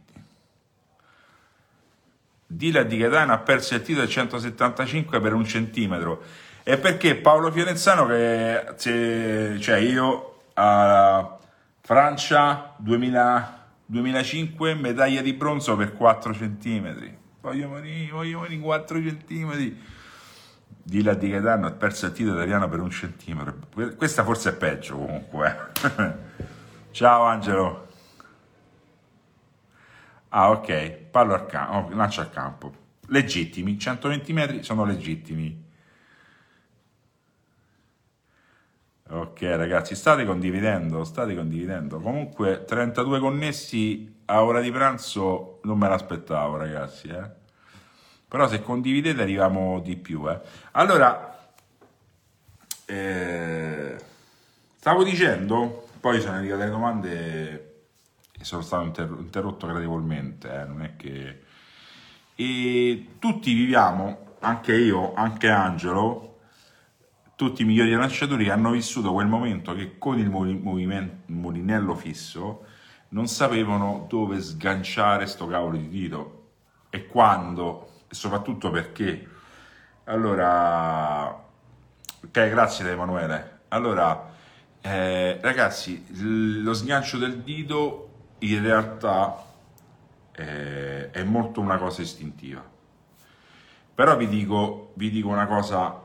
Dila 2.50 2.84
di 2.84 2.96
Gaetano 2.96 3.34
ha 3.34 3.40
perso 3.40 3.76
il 3.76 3.82
titolo 3.82 4.06
del 4.06 4.14
175 4.14 5.20
per 5.20 5.34
un 5.34 5.46
centimetro. 5.46 6.24
E 6.64 6.78
perché 6.78 7.16
Paolo 7.16 7.52
Fiorenzano 7.52 8.06
che 8.06 8.74
cioè 9.60 9.78
io 9.78 10.40
a 10.54 11.38
Francia 11.82 12.74
2000, 12.78 13.66
2005 13.86 14.76
medaglia 14.76 15.22
di 15.22 15.34
bronzo 15.34 15.76
per 15.76 15.94
4 15.94 16.34
centimetri. 16.34 17.18
Voglio 17.42 17.68
morire, 17.68 18.12
voglio 18.12 18.40
morire 18.40 18.62
4 18.62 19.02
centimetri. 19.02 19.82
Dila 20.84 21.14
di 21.16 21.30
Gaetano 21.30 21.68
ha 21.68 21.72
perso 21.72 22.06
il 22.06 22.14
titolo 22.14 22.36
italiano 22.36 22.70
per 22.70 22.80
un 22.80 22.90
centimetro. 22.90 23.56
Questa 23.98 24.24
forse 24.24 24.52
è 24.52 24.54
peggio 24.54 24.96
comunque. 24.96 25.72
Ciao 26.92 27.24
Angelo. 27.24 27.87
Ah 30.30 30.50
ok, 30.52 30.92
pallo 31.12 31.34
al 31.34 31.46
campo, 31.46 31.94
oh, 31.94 31.96
lancio 31.96 32.22
al 32.22 32.30
campo. 32.30 32.86
Legittimi, 33.08 33.78
120 33.80 34.34
metri 34.34 34.64
sono 34.64 34.84
legittimi. 34.86 35.66
Ok 39.10 39.42
ragazzi, 39.42 39.96
state 39.96 40.26
condividendo, 40.26 41.04
state 41.04 41.34
condividendo. 41.36 42.00
Comunque 42.00 42.66
32 42.66 43.20
connessi 43.20 44.22
a 44.26 44.44
ora 44.44 44.60
di 44.60 44.72
pranzo 44.72 45.60
non 45.64 45.78
me 45.78 45.88
l'aspettavo 45.88 46.58
ragazzi, 46.58 47.08
eh 47.08 47.46
però 48.28 48.48
se 48.48 48.62
condividete 48.62 49.22
arriviamo 49.22 49.80
di 49.80 49.96
più. 49.96 50.30
Eh. 50.30 50.40
Allora, 50.72 51.50
eh, 52.86 53.96
stavo 54.78 55.04
dicendo, 55.04 55.88
poi 56.00 56.20
sono 56.20 56.36
arrivate 56.36 56.66
le 56.66 56.70
domande 56.70 57.67
e 58.40 58.44
sono 58.44 58.62
stato 58.62 58.84
inter- 58.84 59.16
interrotto 59.18 59.68
gradevolmente, 59.68 60.52
eh, 60.52 60.66
non 60.66 60.82
è 60.84 60.96
che... 60.96 61.42
E 62.36 63.08
tutti 63.20 63.54
viviamo, 63.54 64.36
anche 64.40 64.76
io, 64.76 65.14
anche 65.16 65.50
Angelo, 65.50 66.28
tutti 67.36 67.62
i 67.62 67.66
migliori 67.66 67.92
lanciatori 67.92 68.50
hanno 68.50 68.72
vissuto 68.72 69.14
quel 69.14 69.28
momento 69.28 69.74
che 69.74 69.98
con 69.98 70.18
il 70.20 70.30
movimento, 70.30 71.32
mulinello 71.32 71.96
fisso 71.96 72.66
non 73.10 73.28
sapevano 73.28 74.06
dove 74.10 74.42
sganciare 74.42 75.28
sto 75.28 75.48
cavolo 75.48 75.78
di 75.78 75.88
dito. 75.88 76.50
E 76.90 77.08
quando 77.08 77.90
e 78.08 78.16
soprattutto 78.16 78.70
perché. 78.72 79.28
Allora 80.06 81.28
ok 81.30 82.50
grazie 82.50 82.90
Emanuele. 82.90 83.60
Allora 83.70 84.34
eh, 84.82 85.40
ragazzi 85.42 86.06
lo 86.64 86.74
sgancio 86.74 87.18
del 87.18 87.42
dito 87.42 88.07
in 88.40 88.62
realtà 88.62 89.44
eh, 90.32 91.10
è 91.12 91.24
molto 91.24 91.62
una 91.62 91.78
cosa 91.78 92.02
istintiva 92.02 92.64
Però 93.96 94.16
vi 94.16 94.28
dico, 94.28 94.92
vi 94.96 95.10
dico 95.10 95.30
una 95.30 95.48
cosa 95.48 96.04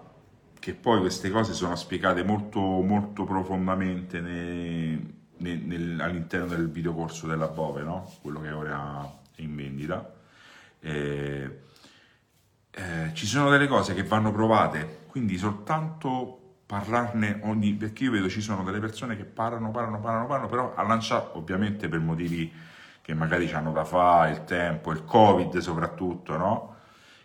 che 0.59 0.75
poi 0.75 1.01
queste 1.01 1.29
cose 1.31 1.53
sono 1.55 1.75
spiegate 1.77 2.23
molto, 2.23 2.61
molto 2.61 3.25
profondamente 3.25 4.21
nei, 4.21 5.15
nei, 5.39 5.59
nel, 5.59 6.01
all'interno 6.01 6.47
del 6.47 6.71
videocorso 6.71 7.27
della 7.27 7.49
Bove, 7.49 7.83
no? 7.83 8.11
quello 8.23 8.41
che 8.41 8.51
ora 8.51 9.03
è 9.35 9.43
in 9.43 9.57
vendita. 9.57 10.15
Eh, 10.81 11.59
eh, 12.71 13.11
ci 13.13 13.27
sono 13.27 13.51
delle 13.51 13.67
cose 13.67 13.93
che 13.93 14.05
vanno 14.05 14.33
provate, 14.33 15.01
quindi 15.09 15.37
soltanto 15.37 16.42
parlarne 16.73 17.41
ogni... 17.43 17.75
perché 17.75 18.05
io 18.05 18.13
vedo 18.13 18.31
ci 18.31 18.41
sono 18.41 18.63
delle 18.63 18.81
persone 18.81 19.15
che 19.15 19.25
parlano, 19.25 19.71
parlano, 19.71 20.01
parlano, 20.01 20.27
parlano, 20.27 20.49
però 20.49 20.73
a 20.75 20.83
lanciare 20.83 21.29
ovviamente 21.35 21.87
per 21.87 22.01
motivi 22.01 22.51
che 23.03 23.13
magari 23.13 23.53
hanno 23.53 23.73
da 23.73 23.85
fare, 23.85 24.31
il 24.31 24.45
tempo, 24.45 24.91
il 24.91 25.05
covid 25.05 25.59
soprattutto, 25.59 26.39
no? 26.39 26.77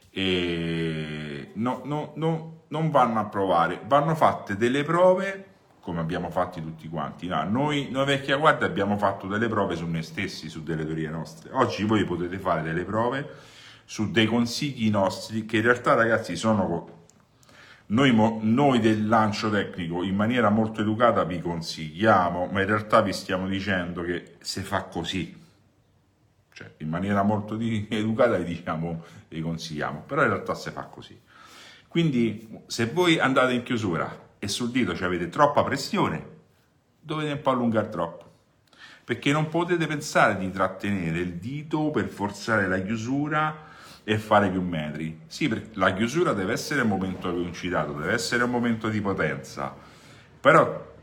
E 0.10 1.52
no, 1.54 1.82
no, 1.86 2.12
no, 2.16 2.64
non 2.68 2.92
vanno 2.92 3.22
a 3.22 3.26
provare, 3.26 3.80
vanno 3.86 4.16
fatte 4.16 4.58
delle 4.58 4.84
prove 4.84 5.46
come 5.80 6.02
abbiamo 6.02 6.30
fatti 6.30 6.62
tutti 6.62 6.90
quanti. 6.90 7.28
No, 7.28 7.42
noi, 7.46 7.88
noi 7.90 8.06
vecchia 8.06 8.36
guardia 8.36 8.68
abbiamo 8.68 8.98
fatto 8.98 9.28
delle 9.28 9.48
prove 9.48 9.78
su 9.78 9.88
noi 9.88 10.04
stessi, 10.04 10.50
su 10.50 10.62
delle 10.62 10.86
teorie 10.86 11.10
nostre. 11.10 11.52
Oggi 11.54 11.86
voi 11.86 12.04
potete 12.04 12.38
fare 12.38 12.64
delle 12.64 12.84
prove 12.84 13.30
su 13.86 14.12
dei 14.12 14.26
consigli 14.26 14.90
nostri 14.90 15.46
che 15.46 15.56
in 15.56 15.64
realtà 15.64 15.94
ragazzi 15.94 16.36
sono 16.36 16.97
noi, 17.88 18.14
noi, 18.42 18.80
del 18.80 19.08
lancio 19.08 19.50
tecnico 19.50 20.04
in 20.04 20.16
maniera 20.16 20.50
molto 20.50 20.82
educata 20.82 21.24
vi 21.24 21.40
consigliamo, 21.40 22.48
ma 22.48 22.60
in 22.60 22.68
realtà 22.68 23.02
vi 23.02 23.14
stiamo 23.14 23.48
dicendo 23.48 24.02
che 24.02 24.36
se 24.40 24.62
fa 24.62 24.84
così, 24.84 25.34
cioè 26.52 26.72
in 26.78 26.90
maniera 26.90 27.24
molto 27.24 27.56
di, 27.56 27.88
educata 27.90 28.36
vi 28.38 28.44
diciamo 28.44 29.04
vi 29.30 29.40
consigliamo, 29.40 30.04
però 30.06 30.24
in 30.24 30.30
realtà 30.30 30.54
se 30.54 30.72
fa 30.72 30.84
così. 30.84 31.18
Quindi 31.88 32.62
se 32.68 32.88
voi 32.88 33.20
andate 33.20 33.54
in 33.54 33.64
chiusura 33.64 34.32
e 34.38 34.48
sul 34.50 34.70
dito 34.70 34.92
avete 34.92 35.30
troppa 35.30 35.64
pressione, 35.64 36.36
dovete 37.00 37.32
un 37.32 37.42
po' 37.42 37.52
allungare 37.52 37.88
troppo. 37.88 38.26
Perché 39.06 39.32
non 39.32 39.48
potete 39.48 39.88
pensare 39.88 40.38
di 40.38 40.52
trattenere 40.52 41.20
il 41.20 41.36
dito 41.36 41.90
per 41.92 42.10
forzare 42.10 42.68
la 42.68 42.82
chiusura 42.82 43.67
e 44.10 44.18
fare 44.18 44.50
più 44.50 44.62
metri. 44.62 45.20
Sì, 45.28 45.54
la 45.74 45.94
chiusura 45.94 46.32
deve 46.32 46.54
essere 46.54 46.80
un 46.80 46.88
momento 46.88 47.30
concitato, 47.30 47.92
deve 47.92 48.14
essere 48.14 48.46
un 48.46 48.50
momento 48.50 48.88
di 48.88 49.02
potenza, 49.02 49.76
però 50.40 50.96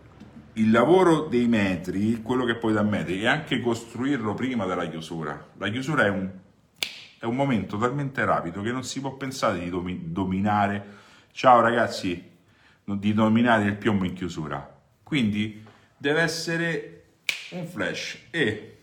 il 0.55 0.71
lavoro 0.71 1.27
dei 1.27 1.47
metri, 1.47 2.23
quello 2.23 2.47
che 2.47 2.55
poi 2.55 2.73
da 2.73 2.83
metri, 2.83 3.21
è 3.21 3.27
anche 3.27 3.61
costruirlo 3.61 4.33
prima 4.33 4.65
della 4.65 4.89
chiusura. 4.89 5.49
La 5.59 5.69
chiusura 5.69 6.07
è 6.07 6.09
un, 6.09 6.31
è 7.19 7.27
un 7.27 7.37
momento 7.37 7.77
talmente 7.77 8.25
rapido 8.25 8.63
che 8.63 8.73
non 8.73 8.85
si 8.85 9.01
può 9.01 9.13
pensare 9.17 9.59
di 9.59 9.69
domi, 9.69 10.05
dominare. 10.11 10.87
Ciao 11.31 11.61
ragazzi, 11.61 12.31
di 12.85 13.13
dominare 13.13 13.65
il 13.65 13.77
piombo 13.77 14.07
in 14.07 14.15
chiusura. 14.15 14.81
Quindi 15.03 15.63
deve 15.95 16.23
essere 16.23 17.05
un 17.51 17.67
flash 17.67 18.17
e 18.31 18.77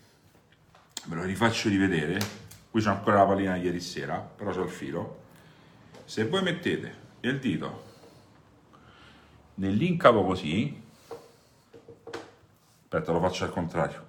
ve 1.06 1.14
lo 1.16 1.24
rifaccio 1.24 1.68
rivedere 1.68 2.41
qui 2.72 2.80
c'è 2.80 2.88
ancora 2.88 3.18
la 3.18 3.26
pallina 3.26 3.58
di 3.58 3.66
ieri 3.66 3.80
sera, 3.80 4.16
però 4.16 4.50
c'ho 4.50 4.62
il 4.62 4.70
filo, 4.70 5.20
se 6.06 6.24
voi 6.24 6.42
mettete 6.42 6.94
il 7.20 7.38
dito 7.38 7.90
nell'incavo 9.56 10.24
così, 10.24 10.82
aspetta 12.80 13.12
lo 13.12 13.20
faccio 13.20 13.44
al 13.44 13.50
contrario, 13.50 14.08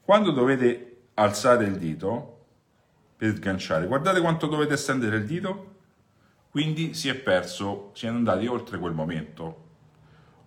quando 0.00 0.30
dovete 0.30 1.06
alzare 1.14 1.64
il 1.64 1.76
dito 1.76 2.44
per 3.16 3.34
sganciare, 3.34 3.88
guardate 3.88 4.20
quanto 4.20 4.46
dovete 4.46 4.76
stendere 4.76 5.16
il 5.16 5.26
dito, 5.26 5.74
quindi 6.50 6.94
si 6.94 7.08
è 7.08 7.16
perso, 7.16 7.90
si 7.94 8.06
è 8.06 8.10
andati 8.10 8.46
oltre 8.46 8.78
quel 8.78 8.92
momento, 8.92 9.64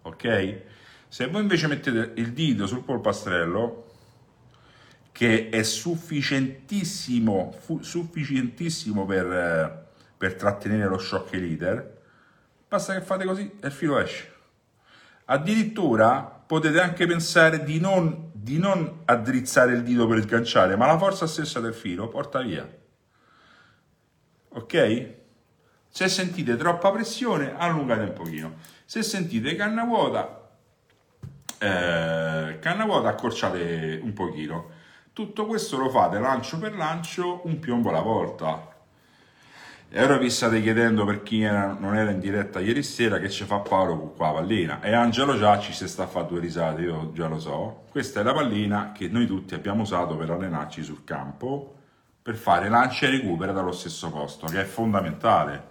ok? 0.03 0.61
Se 1.09 1.27
voi 1.27 1.41
invece 1.41 1.67
mettete 1.67 2.13
il 2.21 2.31
dito 2.31 2.65
sul 2.65 2.83
polpastrello, 2.83 3.84
che 5.15 5.47
è 5.47 5.63
sufficientissimo, 5.63 7.55
fu, 7.57 7.81
sufficientissimo 7.81 9.05
per, 9.05 9.25
eh, 9.25 9.85
per, 10.17 10.33
trattenere 10.33 10.89
lo 10.89 10.97
shock 10.97 11.31
leader, 11.35 12.01
basta 12.67 12.93
che 12.95 12.99
fate 12.99 13.23
così 13.23 13.49
e 13.61 13.67
il 13.67 13.71
filo 13.71 13.97
esce. 13.97 14.29
Addirittura 15.23 16.21
potete 16.21 16.81
anche 16.81 17.07
pensare 17.07 17.63
di 17.63 17.79
non, 17.79 18.31
di 18.33 18.57
non 18.57 19.03
addrizzare 19.05 19.71
il 19.71 19.83
dito 19.83 20.05
per 20.05 20.21
sganciare, 20.21 20.75
ma 20.75 20.85
la 20.85 20.97
forza 20.97 21.27
stessa 21.27 21.61
del 21.61 21.73
filo 21.73 22.09
porta 22.09 22.41
via. 22.41 22.69
Ok? 24.49 25.13
Se 25.87 26.09
sentite 26.09 26.57
troppa 26.57 26.91
pressione, 26.91 27.55
allungate 27.55 28.01
un 28.01 28.11
pochino. 28.11 28.55
Se 28.83 29.01
sentite 29.01 29.55
canna 29.55 29.85
vuota, 29.85 30.49
eh, 31.57 32.57
canna 32.59 32.83
vuota, 32.83 33.07
accorciate 33.07 34.01
un 34.03 34.11
pochino. 34.11 34.74
Tutto 35.15 35.45
questo 35.45 35.77
lo 35.77 35.87
fate 35.89 36.19
lancio 36.19 36.57
per 36.57 36.75
lancio, 36.75 37.39
un 37.45 37.57
piombo 37.59 37.87
alla 37.87 38.01
volta. 38.01 38.67
E 39.87 40.03
ora 40.03 40.17
vi 40.17 40.29
state 40.29 40.61
chiedendo 40.61 41.05
per 41.05 41.23
chi 41.23 41.41
era, 41.41 41.73
non 41.79 41.95
era 41.95 42.11
in 42.11 42.19
diretta 42.19 42.59
ieri 42.59 42.83
sera 42.83 43.17
che 43.17 43.29
ci 43.29 43.45
fa 43.45 43.59
Paolo 43.59 43.97
con 43.97 44.13
qua 44.13 44.33
pallina. 44.33 44.81
E 44.81 44.91
Angelo 44.93 45.37
già 45.37 45.57
ci 45.57 45.71
si 45.71 45.87
sta 45.87 46.03
a 46.03 46.07
fare 46.07 46.27
due 46.27 46.41
risate, 46.41 46.81
io 46.81 47.13
già 47.13 47.27
lo 47.27 47.39
so. 47.39 47.83
Questa 47.91 48.19
è 48.19 48.23
la 48.23 48.33
pallina 48.33 48.91
che 48.91 49.07
noi 49.07 49.25
tutti 49.25 49.53
abbiamo 49.53 49.83
usato 49.83 50.17
per 50.17 50.31
allenarci 50.31 50.83
sul 50.83 51.05
campo, 51.05 51.75
per 52.21 52.35
fare 52.35 52.67
lancia 52.67 53.05
e 53.07 53.11
recupera 53.11 53.53
dallo 53.53 53.71
stesso 53.71 54.11
posto, 54.11 54.47
che 54.47 54.59
è 54.59 54.65
fondamentale. 54.65 55.67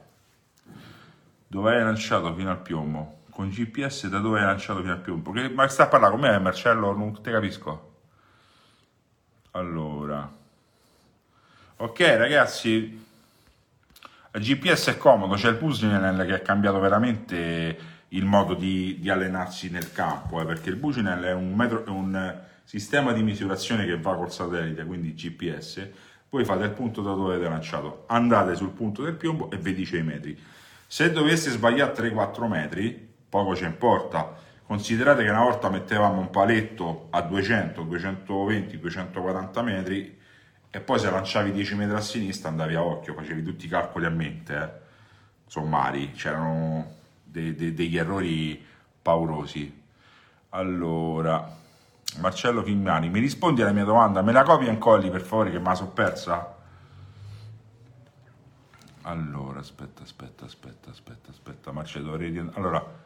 Dove 1.46 1.76
hai 1.76 1.82
lanciato 1.82 2.34
fino 2.34 2.48
al 2.48 2.62
piombo? 2.62 3.18
Con 3.28 3.50
GPS 3.50 4.06
da 4.06 4.20
dove 4.20 4.38
hai 4.38 4.46
lanciato 4.46 4.80
fino 4.80 4.92
al 4.92 5.02
piombo? 5.02 5.32
Che, 5.32 5.50
ma 5.50 5.68
sta 5.68 5.82
a 5.82 5.88
parlare 5.88 6.12
con 6.12 6.22
me 6.22 6.38
Marcello? 6.38 6.96
Non 6.96 7.20
te 7.20 7.30
capisco. 7.30 7.92
Allora, 9.56 10.28
ok 11.76 12.00
ragazzi, 12.00 13.06
il 14.32 14.42
GPS 14.42 14.88
è 14.88 14.96
comodo, 14.96 15.36
c'è 15.36 15.48
il 15.48 15.54
Pusinel 15.54 16.26
che 16.26 16.34
ha 16.34 16.40
cambiato 16.40 16.80
veramente 16.80 17.78
il 18.08 18.24
modo 18.24 18.54
di, 18.54 18.98
di 18.98 19.08
allenarsi 19.10 19.70
nel 19.70 19.92
campo, 19.92 20.40
eh, 20.40 20.44
perché 20.44 20.70
il 20.70 20.76
Pusinel 20.76 21.22
è 21.22 21.32
un, 21.32 21.54
metro, 21.54 21.84
un 21.86 22.36
sistema 22.64 23.12
di 23.12 23.22
misurazione 23.22 23.86
che 23.86 23.96
va 23.96 24.16
col 24.16 24.32
satellite, 24.32 24.84
quindi 24.84 25.14
GPS, 25.14 25.88
voi 26.30 26.44
fate 26.44 26.64
il 26.64 26.70
punto 26.70 27.00
da 27.00 27.12
dove 27.12 27.34
avete 27.34 27.48
lanciato, 27.48 28.06
andate 28.08 28.56
sul 28.56 28.70
punto 28.70 29.04
del 29.04 29.14
piombo 29.14 29.52
e 29.52 29.56
vi 29.58 29.72
dice 29.72 29.98
i 29.98 30.02
metri. 30.02 30.36
Se 30.84 31.12
doveste 31.12 31.50
sbagliare 31.50 31.92
3-4 31.92 32.48
metri, 32.48 33.08
poco 33.28 33.54
ci 33.54 33.62
importa, 33.62 34.36
Considerate 34.66 35.22
che 35.22 35.28
una 35.28 35.42
volta 35.42 35.68
mettevamo 35.68 36.20
un 36.20 36.30
paletto 36.30 37.08
a 37.10 37.20
200, 37.20 37.82
220, 37.82 38.78
240 38.78 39.62
metri 39.62 40.18
e 40.70 40.80
poi 40.80 40.98
se 40.98 41.10
lanciavi 41.10 41.52
10 41.52 41.74
metri 41.74 41.94
a 41.94 42.00
sinistra 42.00 42.48
andavi 42.48 42.74
a 42.74 42.82
occhio, 42.82 43.14
facevi 43.14 43.42
tutti 43.42 43.66
i 43.66 43.68
calcoli 43.68 44.06
a 44.06 44.10
mente, 44.10 44.56
eh. 44.56 44.70
sommari, 45.46 46.12
c'erano 46.12 46.92
de- 47.22 47.54
de- 47.54 47.74
degli 47.74 47.96
errori 47.98 48.64
paurosi. 49.02 49.82
Allora, 50.50 51.46
Marcello 52.20 52.62
Fimmani, 52.62 53.10
mi 53.10 53.20
rispondi 53.20 53.60
alla 53.60 53.72
mia 53.72 53.84
domanda? 53.84 54.22
Me 54.22 54.32
la 54.32 54.44
copi 54.44 54.66
e 54.66 54.70
incolli 54.70 55.10
per 55.10 55.20
favore 55.20 55.50
che 55.50 55.58
me 55.58 55.64
la 55.66 55.74
sono 55.74 55.90
persa? 55.90 56.56
Allora, 59.02 59.60
aspetta, 59.60 60.02
aspetta, 60.02 60.46
aspetta, 60.46 60.90
aspetta, 60.90 61.30
aspetta, 61.30 61.70
Marcello, 61.72 62.12
dovrei... 62.12 62.36
Allora, 62.54 63.03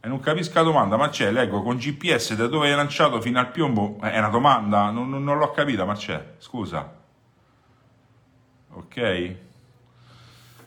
e 0.00 0.06
non 0.06 0.20
capisco 0.20 0.54
la 0.54 0.62
domanda, 0.62 0.96
Marcè, 0.96 1.32
leggo 1.32 1.60
con 1.60 1.76
GPS 1.76 2.34
da 2.34 2.46
dove 2.46 2.70
hai 2.70 2.76
lanciato 2.76 3.20
fino 3.20 3.40
al 3.40 3.50
piombo? 3.50 3.98
Eh, 4.00 4.12
è 4.12 4.18
una 4.18 4.28
domanda? 4.28 4.90
Non, 4.90 5.10
non, 5.10 5.24
non 5.24 5.38
l'ho 5.38 5.50
capita, 5.50 5.84
Marcè, 5.84 6.34
scusa. 6.38 6.94
Ok? 8.70 9.36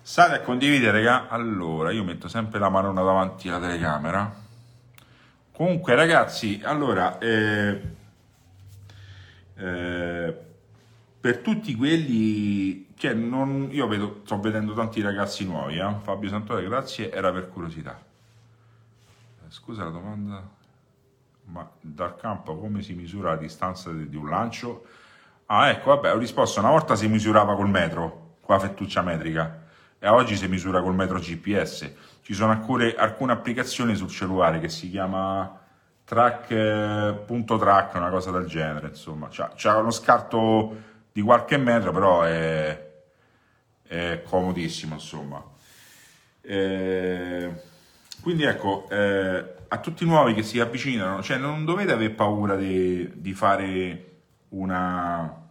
State 0.01 0.33
a 0.33 0.41
condividere, 0.41 0.97
raga. 0.97 1.29
Allora, 1.29 1.91
io 1.91 2.03
metto 2.03 2.27
sempre 2.27 2.59
la 2.59 2.67
mano 2.67 2.91
davanti 2.91 3.47
alla 3.47 3.61
telecamera. 3.61 4.35
Comunque, 5.53 5.95
ragazzi, 5.95 6.59
allora, 6.65 7.17
eh, 7.19 7.81
eh, 9.55 10.35
per 11.21 11.37
tutti 11.37 11.73
quelli 11.75 12.93
che 12.95 13.13
non, 13.13 13.69
io 13.71 13.87
vedo, 13.87 14.21
sto 14.25 14.39
vedendo 14.41 14.73
tanti 14.73 15.01
ragazzi 15.01 15.45
nuovi, 15.45 15.77
eh? 15.77 15.95
Fabio 16.01 16.27
Santore, 16.27 16.67
grazie, 16.67 17.11
era 17.11 17.31
per 17.31 17.47
curiosità 17.47 18.09
scusa 19.51 19.83
la 19.83 19.89
domanda, 19.89 20.49
ma 21.45 21.69
dal 21.81 22.15
campo 22.15 22.57
come 22.57 22.81
si 22.81 22.93
misura 22.93 23.31
la 23.31 23.35
distanza 23.35 23.91
di 23.91 24.15
un 24.15 24.29
lancio? 24.29 24.85
Ah, 25.47 25.67
ecco, 25.67 25.89
vabbè, 25.89 26.13
ho 26.13 26.17
risposto, 26.17 26.61
una 26.61 26.69
volta 26.69 26.95
si 26.95 27.09
misurava 27.09 27.55
col 27.55 27.67
metro, 27.67 28.37
la 28.45 28.59
fettuccia 28.59 29.01
metrica, 29.01 29.63
e 29.99 30.07
oggi 30.07 30.37
si 30.37 30.47
misura 30.47 30.81
col 30.81 30.95
metro 30.95 31.19
GPS. 31.19 31.91
Ci 32.21 32.33
sono 32.33 32.53
alcune, 32.53 32.93
alcune 32.95 33.33
applicazioni 33.33 33.93
sul 33.95 34.07
cellulare 34.07 34.61
che 34.61 34.69
si 34.69 34.89
chiama 34.89 35.59
track, 36.05 37.25
punto 37.25 37.57
track, 37.57 37.95
una 37.95 38.09
cosa 38.09 38.31
del 38.31 38.45
genere, 38.45 38.87
insomma. 38.87 39.27
C'è, 39.27 39.49
c'è 39.55 39.75
uno 39.75 39.91
scarto 39.91 40.75
di 41.11 41.21
qualche 41.21 41.57
metro, 41.57 41.91
però 41.91 42.21
è, 42.21 42.89
è 43.83 44.21
comodissimo 44.25 44.93
insomma. 44.93 45.43
Eh, 46.39 47.69
quindi 48.21 48.43
ecco, 48.43 48.87
eh, 48.89 49.55
a 49.67 49.77
tutti 49.79 50.03
i 50.03 50.07
nuovi 50.07 50.33
che 50.33 50.43
si 50.43 50.59
avvicinano, 50.59 51.21
cioè 51.23 51.37
non 51.37 51.65
dovete 51.65 51.91
avere 51.91 52.11
paura 52.11 52.55
di, 52.55 53.09
di 53.15 53.33
fare 53.33 54.19
una, 54.49 55.41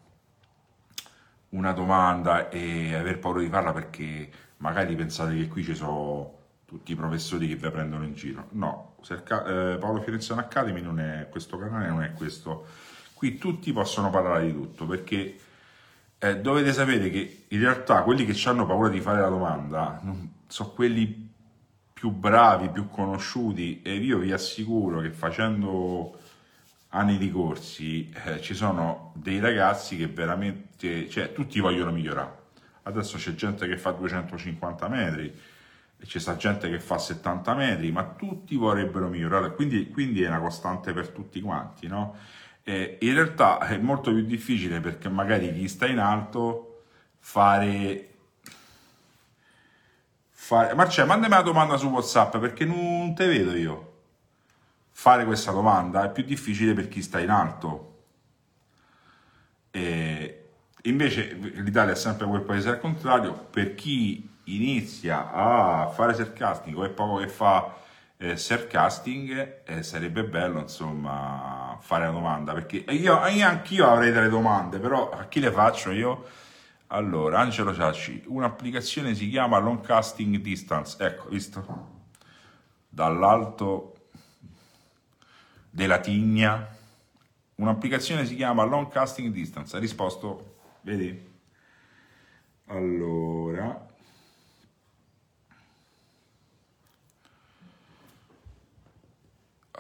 una 1.51 1.73
domanda 1.73 2.49
e 2.49 2.95
aver 2.95 3.19
paura 3.19 3.41
di 3.41 3.49
farla 3.49 3.73
perché 3.73 4.31
magari 4.59 4.95
pensate 4.95 5.37
che 5.37 5.49
qui 5.49 5.65
ci 5.65 5.75
sono 5.75 6.39
tutti 6.65 6.93
i 6.93 6.95
professori 6.95 7.49
che 7.49 7.57
vi 7.57 7.71
prendono 7.71 8.05
in 8.05 8.15
giro. 8.15 8.47
No, 8.51 8.95
eh, 9.09 9.77
Paolo 9.81 10.01
Fiorenzano 10.03 10.41
Academy 10.41 10.81
non 10.81 11.01
è 11.01 11.29
questo 11.29 11.59
canale, 11.59 11.89
non 11.89 12.03
è 12.03 12.13
questo. 12.13 12.67
Qui 13.15 13.37
tutti 13.39 13.73
possono 13.73 14.11
parlare 14.11 14.47
di 14.47 14.53
tutto 14.53 14.87
perché 14.87 15.37
eh, 16.19 16.39
dovete 16.39 16.73
sapere 16.73 17.11
che 17.11 17.47
in 17.49 17.61
realtà 17.61 18.03
quelli 18.03 18.25
che 18.25 18.49
hanno 18.49 18.67
paura 18.67 18.89
di 18.89 19.01
fare 19.01 19.21
la 19.21 19.29
domanda 19.29 20.01
sono 20.47 20.71
quelli 20.71 21.20
più 22.01 22.09
bravi, 22.13 22.71
più 22.71 22.89
conosciuti 22.89 23.83
e 23.83 23.97
io 23.97 24.17
vi 24.17 24.33
assicuro 24.33 25.01
che 25.01 25.11
facendo 25.11 26.19
anni 26.89 27.19
di 27.19 27.31
corsi 27.31 28.11
eh, 28.25 28.41
ci 28.41 28.55
sono 28.55 29.13
dei 29.17 29.39
ragazzi 29.39 29.99
che 29.99 30.07
veramente, 30.07 31.11
cioè 31.11 31.35
tutti 31.35 31.61
vogliono 31.61 31.93
migliorare. 31.93 32.39
Adesso 32.85 33.19
c'è 33.19 33.35
gente 33.35 33.69
che 33.69 33.77
fa 33.77 33.91
250 33.91 34.89
metri, 34.89 35.39
c'è 36.03 36.19
sta 36.19 36.37
gente 36.37 36.71
che 36.71 36.81
fa 36.81 36.97
70 36.97 37.53
metri, 37.53 37.93
ma 37.93 38.05
tutti 38.05 38.57
vorrebbero 38.57 39.09
migliorare, 39.09 39.55
quindi, 39.55 39.91
quindi 39.91 40.23
è 40.23 40.29
una 40.29 40.41
costante 40.41 40.95
per 40.95 41.09
tutti 41.09 41.43
quanti, 41.43 41.87
no? 41.87 42.17
E 42.63 42.97
in 42.99 43.13
realtà 43.13 43.59
è 43.59 43.77
molto 43.77 44.11
più 44.11 44.25
difficile 44.25 44.81
perché 44.81 45.11
magari 45.11 45.53
chi 45.53 45.69
sta 45.69 45.87
in 45.87 45.99
alto 45.99 46.85
fare 47.19 48.10
fare... 50.51 50.75
Marcia, 50.75 51.05
mandami 51.05 51.33
una 51.33 51.43
domanda 51.43 51.77
su 51.77 51.87
WhatsApp 51.87 52.39
perché 52.39 52.65
non 52.65 53.15
te 53.15 53.27
vedo 53.27 53.55
io. 53.55 53.93
Fare 54.91 55.25
questa 55.25 55.53
domanda 55.53 56.05
è 56.05 56.11
più 56.11 56.25
difficile 56.25 56.75
per 56.75 56.89
chi 56.89 57.03
sta 57.03 57.21
in 57.21 57.31
alto. 57.31 58.03
E 59.71 60.49
invece 60.83 61.35
l'Italia 61.35 61.93
è 61.93 61.97
sempre 61.97 62.27
quel 62.27 62.41
paese 62.41 62.71
al 62.71 62.81
contrario, 62.81 63.33
per 63.33 63.77
chi 63.77 64.29
inizia 64.45 65.31
a 65.33 65.89
fare 65.95 66.15
sarcasting 66.15 66.77
o 66.77 66.85
è 66.85 66.91
poco 66.91 67.19
che 67.19 67.29
fa 67.29 67.77
eh, 68.17 68.37
sarcasting, 68.37 69.63
eh, 69.65 69.83
sarebbe 69.85 70.25
bello 70.25 70.59
insomma 70.59 71.79
fare 71.81 72.09
una 72.09 72.13
domanda 72.13 72.53
perché 72.53 72.79
io, 72.89 73.25
io 73.29 73.47
anch'io 73.47 73.89
avrei 73.89 74.11
delle 74.11 74.29
domande, 74.29 74.81
però 74.81 75.11
a 75.11 75.27
chi 75.27 75.39
le 75.39 75.53
faccio 75.53 75.93
io? 75.93 76.25
Allora, 76.93 77.39
Angelo 77.39 77.73
Ciacci, 77.73 78.25
un'applicazione 78.27 79.15
si 79.15 79.29
chiama 79.29 79.59
Long 79.59 79.81
Casting 79.81 80.39
Distance, 80.39 80.97
ecco, 80.99 81.29
visto? 81.29 81.89
Dall'alto 82.89 84.09
della 85.71 86.01
tigna, 86.01 86.69
un'applicazione 87.55 88.27
si 88.27 88.35
chiama 88.35 88.65
Long 88.65 88.89
Casting 88.89 89.33
Distance, 89.33 89.77
ha 89.77 89.79
risposto, 89.79 90.57
vedi? 90.81 91.29
Allora, 92.67 93.87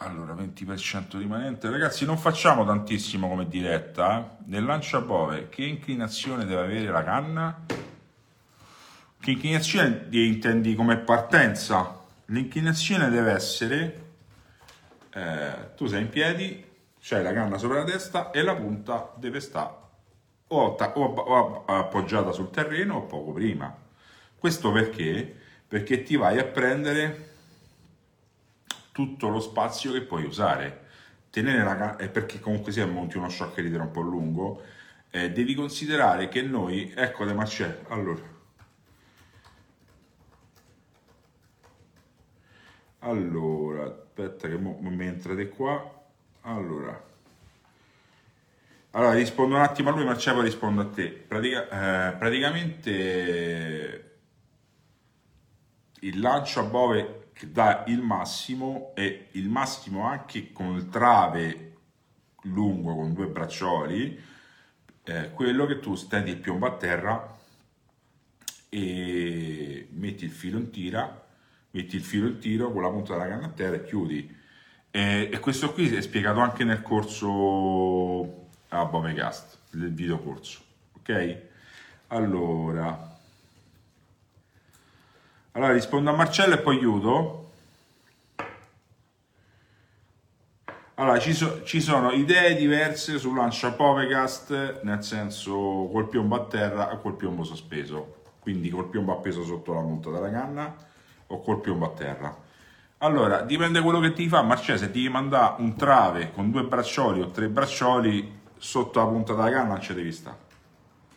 Allora, 0.02 0.32
20% 0.52 1.18
rimanente. 1.18 1.70
Ragazzi, 1.70 2.04
non 2.04 2.18
facciamo 2.18 2.64
tantissimo 2.64 3.28
come 3.28 3.48
diretta. 3.48 4.18
Eh? 4.18 4.44
Nel 4.46 4.64
lanciabove, 4.64 5.48
che 5.48 5.64
inclinazione 5.64 6.44
deve 6.44 6.62
avere 6.62 6.90
la 6.90 7.04
canna? 7.04 7.66
Che 9.20 9.30
inclinazione 9.30 10.06
intendi 10.10 10.74
come 10.74 10.98
partenza? 10.98 11.98
L'inclinazione 12.26 13.08
deve 13.10 13.32
essere... 13.32 14.04
Eh, 15.12 15.74
tu 15.76 15.86
sei 15.86 16.02
in 16.02 16.08
piedi, 16.08 16.64
c'hai 17.00 17.22
la 17.22 17.32
canna 17.32 17.58
sopra 17.58 17.78
la 17.78 17.84
testa 17.84 18.30
e 18.30 18.42
la 18.42 18.54
punta 18.54 19.12
deve 19.16 19.40
stare 19.40 19.80
o, 20.52 20.76
o 20.76 21.64
appoggiata 21.66 22.32
sul 22.32 22.50
terreno 22.50 22.96
o 22.96 23.02
poco 23.02 23.32
prima. 23.32 23.74
Questo 24.38 24.72
perché? 24.72 25.36
Perché 25.66 26.02
ti 26.02 26.16
vai 26.16 26.38
a 26.38 26.44
prendere 26.44 27.29
tutto 29.00 29.28
lo 29.28 29.40
spazio 29.40 29.92
che 29.92 30.02
puoi 30.02 30.24
usare. 30.24 30.88
Tenere 31.30 31.62
la 31.62 31.96
eh, 31.96 32.08
perché 32.08 32.38
comunque 32.38 32.72
sia 32.72 32.86
monti 32.86 33.16
uno 33.16 33.30
shock 33.30 33.56
leader 33.58 33.80
un 33.80 33.90
po' 33.90 34.02
lungo, 34.02 34.62
eh, 35.10 35.30
devi 35.30 35.54
considerare 35.54 36.28
che 36.28 36.42
noi, 36.42 36.92
ecco 36.94 37.24
le 37.24 37.32
marcelle, 37.32 37.84
allora, 37.88 38.22
allora, 42.98 43.84
aspetta 43.84 44.48
che 44.48 44.58
mo, 44.58 44.78
mi 44.82 45.06
entrate 45.06 45.48
qua, 45.48 46.02
allora, 46.42 47.02
allora 48.90 49.12
rispondo 49.14 49.54
un 49.54 49.62
attimo 49.62 49.88
a 49.88 49.92
lui, 49.92 50.04
Marcello, 50.04 50.42
rispondo 50.42 50.82
a 50.82 50.86
te. 50.86 51.08
Pratica, 51.08 52.10
eh, 52.10 52.16
praticamente 52.16 54.18
il 56.00 56.20
lancio 56.20 56.60
a 56.60 56.64
Bove 56.64 57.19
che 57.40 57.50
dà 57.50 57.84
il 57.86 58.02
massimo 58.02 58.92
e 58.94 59.28
il 59.30 59.48
massimo 59.48 60.04
anche 60.04 60.52
con 60.52 60.76
il 60.76 60.90
trave 60.90 61.76
lungo 62.42 62.94
con 62.94 63.14
due 63.14 63.28
braccioli 63.28 64.20
eh, 65.04 65.30
quello 65.30 65.64
che 65.64 65.80
tu 65.80 65.94
stendi 65.94 66.32
il 66.32 66.36
piombo 66.36 66.66
a 66.66 66.76
terra 66.76 67.38
e 68.68 69.88
metti 69.90 70.26
il 70.26 70.30
filo 70.30 70.58
in 70.58 70.70
tira 70.70 71.26
metti 71.70 71.96
il 71.96 72.02
filo 72.02 72.26
in 72.26 72.38
tiro 72.40 72.70
con 72.72 72.82
la 72.82 72.90
punta 72.90 73.14
della 73.14 73.28
canna 73.28 73.46
a 73.46 73.50
terra 73.50 73.76
e 73.76 73.84
chiudi. 73.84 74.36
E, 74.90 75.30
e 75.32 75.38
questo 75.38 75.72
qui 75.72 75.94
è 75.94 76.02
spiegato 76.02 76.40
anche 76.40 76.64
nel 76.64 76.82
corso 76.82 78.48
a 78.68 78.84
Bovegast 78.84 79.58
nel 79.70 79.94
video 79.94 80.18
corso 80.18 80.60
ok? 80.92 81.38
Allora 82.08 83.09
allora 85.52 85.72
rispondo 85.72 86.10
a 86.10 86.14
Marcello 86.14 86.54
e 86.54 86.58
poi 86.58 86.78
chiudo. 86.78 87.38
Allora, 90.94 91.18
ci, 91.18 91.32
so, 91.32 91.62
ci, 91.64 91.80
sono 91.80 92.10
idee 92.12 92.54
diverse 92.54 93.18
sul 93.18 93.34
lancia 93.34 93.72
Povecast, 93.72 94.82
nel 94.82 95.02
senso 95.02 95.88
col 95.90 96.08
piombo 96.08 96.36
a 96.36 96.44
terra 96.44 96.90
e 96.90 97.00
col 97.00 97.16
piombo 97.16 97.42
sospeso. 97.42 98.18
Quindi 98.38 98.68
col 98.68 98.88
piombo 98.88 99.12
appeso 99.12 99.42
sotto 99.42 99.72
la 99.72 99.80
punta 99.80 100.10
della 100.10 100.30
canna 100.30 100.74
o 101.26 101.40
col 101.40 101.60
piombo 101.60 101.86
a 101.86 101.90
terra. 101.90 102.36
Allora, 102.98 103.40
dipende 103.40 103.80
quello 103.80 103.98
che 103.98 104.12
ti 104.12 104.28
fa, 104.28 104.42
Marcello, 104.42 104.78
se 104.78 104.90
ti 104.90 105.08
mandare 105.08 105.62
un 105.62 105.74
trave 105.74 106.32
con 106.32 106.50
due 106.50 106.64
braccioli 106.64 107.22
o 107.22 107.30
tre 107.30 107.48
braccioli 107.48 108.40
sotto 108.58 109.00
la 109.00 109.06
punta 109.06 109.32
della 109.32 109.50
canna 109.50 109.68
non 109.68 109.80
ci 109.80 109.94
devi 109.94 110.12
stare, 110.12 110.36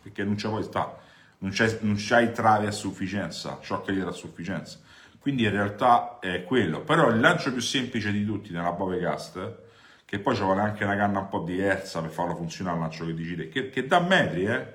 perché 0.02 0.24
non 0.24 0.38
ci 0.38 0.48
puoi 0.48 0.62
stare 0.62 1.02
non, 1.44 1.52
c'è, 1.52 1.78
non 1.82 1.94
c'hai 1.98 2.32
trave 2.32 2.66
a 2.66 2.70
sufficienza, 2.70 3.58
shock 3.62 3.90
a 3.90 4.10
sufficienza. 4.12 4.78
Quindi 5.18 5.44
in 5.44 5.50
realtà 5.50 6.18
è 6.18 6.42
quello. 6.44 6.80
Però 6.80 7.10
il 7.10 7.20
lancio 7.20 7.52
più 7.52 7.60
semplice 7.60 8.10
di 8.10 8.24
tutti 8.24 8.50
nella 8.50 8.72
Bovecast, 8.72 9.58
che 10.06 10.18
poi 10.20 10.34
ci 10.34 10.42
vuole 10.42 10.62
anche 10.62 10.84
una 10.84 10.96
canna 10.96 11.20
un 11.20 11.28
po' 11.28 11.40
diversa 11.40 12.00
per 12.00 12.10
farlo 12.10 12.34
funzionare 12.34 12.76
il 12.76 12.82
lancio 12.82 13.06
che 13.06 13.14
dici 13.14 13.36
te, 13.36 13.48
che, 13.48 13.68
che 13.68 13.86
dà 13.86 14.00
metri, 14.00 14.46
eh? 14.46 14.74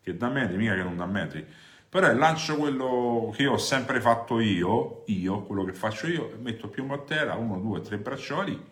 Che 0.00 0.16
dà 0.16 0.28
metri, 0.28 0.56
mica 0.56 0.74
che 0.74 0.82
non 0.82 0.96
dà 0.96 1.06
metri. 1.06 1.46
Però 1.90 2.10
il 2.10 2.16
lancio 2.16 2.56
quello 2.56 3.30
che 3.34 3.42
io 3.42 3.52
ho 3.52 3.58
sempre 3.58 4.00
fatto 4.00 4.40
io, 4.40 5.04
io, 5.06 5.42
quello 5.42 5.64
che 5.64 5.72
faccio 5.74 6.06
io, 6.06 6.36
metto 6.40 6.68
più 6.68 6.86
a 6.90 6.98
terra, 6.98 7.34
uno, 7.34 7.58
due, 7.58 7.82
tre 7.82 7.98
braccioli, 7.98 8.62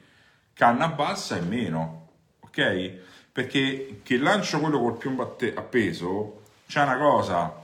canna 0.54 0.88
bassa 0.88 1.36
e 1.36 1.40
meno, 1.40 2.08
ok? 2.40 2.92
Perché 3.32 4.00
che 4.02 4.16
lancio 4.18 4.58
quello 4.60 4.80
col 4.80 4.96
piombo 4.96 5.22
a, 5.22 5.34
te- 5.34 5.54
a 5.54 5.62
c'è 6.66 6.82
una 6.82 6.98
cosa, 6.98 7.62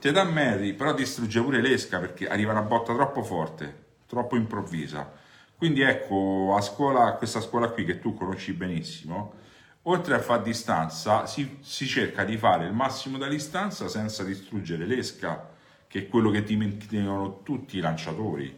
ti 0.00 0.12
dà 0.12 0.22
metri, 0.24 0.74
però 0.74 0.94
distrugge 0.94 1.42
pure 1.42 1.60
l'esca 1.60 1.98
perché 1.98 2.28
arriva 2.28 2.52
una 2.52 2.62
botta 2.62 2.94
troppo 2.94 3.22
forte, 3.22 3.86
troppo 4.06 4.36
improvvisa. 4.36 5.10
Quindi 5.56 5.80
ecco, 5.80 6.54
a 6.56 6.60
scuola, 6.60 7.14
questa 7.14 7.40
scuola 7.40 7.68
qui 7.70 7.84
che 7.84 7.98
tu 7.98 8.14
conosci 8.14 8.52
benissimo, 8.52 9.34
oltre 9.82 10.14
a 10.14 10.20
fare 10.20 10.42
distanza, 10.42 11.26
si, 11.26 11.58
si 11.62 11.86
cerca 11.86 12.22
di 12.22 12.36
fare 12.36 12.66
il 12.66 12.72
massimo 12.72 13.18
da 13.18 13.26
distanza 13.26 13.88
senza 13.88 14.22
distruggere 14.22 14.86
l'esca, 14.86 15.50
che 15.88 16.00
è 16.00 16.08
quello 16.08 16.30
che 16.30 16.44
dimenticano 16.44 17.42
tutti 17.42 17.78
i 17.78 17.80
lanciatori. 17.80 18.56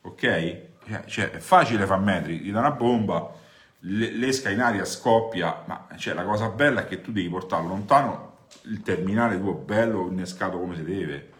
Ok? 0.00 0.22
Eh, 0.22 0.70
cioè, 1.04 1.30
è 1.30 1.38
facile 1.38 1.84
fare 1.84 2.00
metri, 2.00 2.38
gli 2.38 2.50
dà 2.50 2.60
una 2.60 2.70
bomba, 2.70 3.34
l'esca 3.80 4.48
in 4.48 4.62
aria 4.62 4.86
scoppia, 4.86 5.64
ma 5.66 5.86
cioè, 5.98 6.14
la 6.14 6.24
cosa 6.24 6.48
bella 6.48 6.80
è 6.80 6.86
che 6.86 7.02
tu 7.02 7.12
devi 7.12 7.28
portarlo 7.28 7.68
lontano 7.68 8.27
il 8.62 8.82
terminale 8.82 9.38
tuo 9.38 9.54
bello 9.54 10.08
innescato 10.08 10.58
come 10.58 10.76
si 10.76 10.84
deve, 10.84 11.32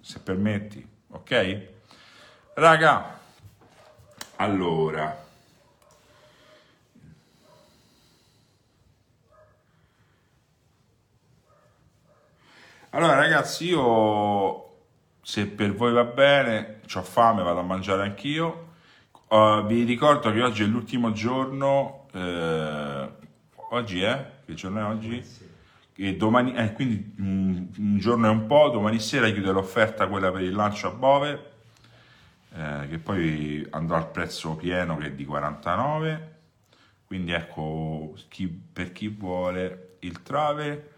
se 0.00 0.20
permetti, 0.20 0.86
ok? 1.08 1.68
Raga, 2.54 3.18
allora... 4.36 5.28
Allora 12.92 13.14
ragazzi, 13.14 13.66
io 13.66 14.68
se 15.22 15.46
per 15.46 15.74
voi 15.74 15.92
va 15.92 16.02
bene, 16.02 16.80
ho 16.92 17.02
fame, 17.02 17.42
vado 17.44 17.60
a 17.60 17.62
mangiare 17.62 18.02
anch'io. 18.02 18.68
Uh, 19.28 19.64
vi 19.64 19.84
ricordo 19.84 20.32
che 20.32 20.42
oggi 20.42 20.64
è 20.64 20.66
l'ultimo 20.66 21.12
giorno, 21.12 22.08
eh, 22.12 23.08
oggi 23.70 24.02
è? 24.02 24.30
Che 24.44 24.54
giorno 24.54 24.80
è 24.80 24.84
oggi? 24.84 25.24
E 26.02 26.16
domani, 26.16 26.54
eh, 26.54 26.72
quindi 26.72 27.14
un, 27.18 27.98
giorno 27.98 28.26
e 28.26 28.30
un 28.30 28.46
po', 28.46 28.70
domani 28.70 28.98
sera 28.98 29.28
chiude 29.28 29.52
l'offerta 29.52 30.08
quella 30.08 30.32
per 30.32 30.40
il 30.40 30.54
lancio 30.54 30.86
a 30.86 30.92
Bove, 30.92 31.50
eh, 32.54 32.86
che 32.88 32.98
poi 32.98 33.66
andrà 33.68 33.98
al 33.98 34.10
prezzo 34.10 34.56
pieno 34.56 34.96
che 34.96 35.08
è 35.08 35.12
di 35.12 35.26
49, 35.26 36.38
quindi 37.04 37.32
ecco 37.32 38.14
chi, 38.28 38.48
per 38.48 38.92
chi 38.92 39.08
vuole 39.08 39.96
il 39.98 40.22
trave 40.22 40.92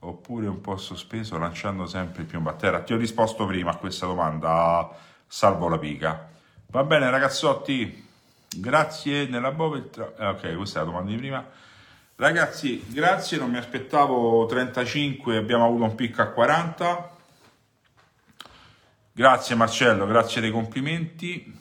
oppure 0.00 0.46
un 0.46 0.60
po' 0.60 0.76
sospeso 0.76 1.38
lanciando 1.38 1.86
sempre 1.86 2.20
il 2.20 2.28
piombo 2.28 2.50
a 2.50 2.54
terra. 2.54 2.82
Ti 2.82 2.92
ho 2.92 2.98
risposto 2.98 3.46
prima 3.46 3.70
a 3.70 3.76
questa 3.76 4.04
domanda, 4.04 4.94
salvo 5.26 5.68
la 5.68 5.78
pica. 5.78 6.28
Va 6.66 6.84
bene 6.84 7.08
ragazzotti, 7.08 8.06
grazie 8.58 9.26
nella 9.26 9.52
bove. 9.52 9.88
Eh, 10.18 10.26
ok, 10.26 10.54
questa 10.54 10.80
è 10.80 10.84
la 10.84 10.90
domanda 10.90 11.12
di 11.12 11.16
prima. 11.16 11.66
Ragazzi, 12.20 12.84
grazie, 12.88 13.38
non 13.38 13.48
mi 13.48 13.58
aspettavo 13.58 14.44
35, 14.46 15.36
abbiamo 15.36 15.64
avuto 15.64 15.84
un 15.84 15.94
picco 15.94 16.20
a 16.20 16.26
40. 16.26 17.16
Grazie 19.12 19.54
Marcello, 19.54 20.04
grazie 20.04 20.40
dei 20.40 20.50
complimenti. 20.50 21.56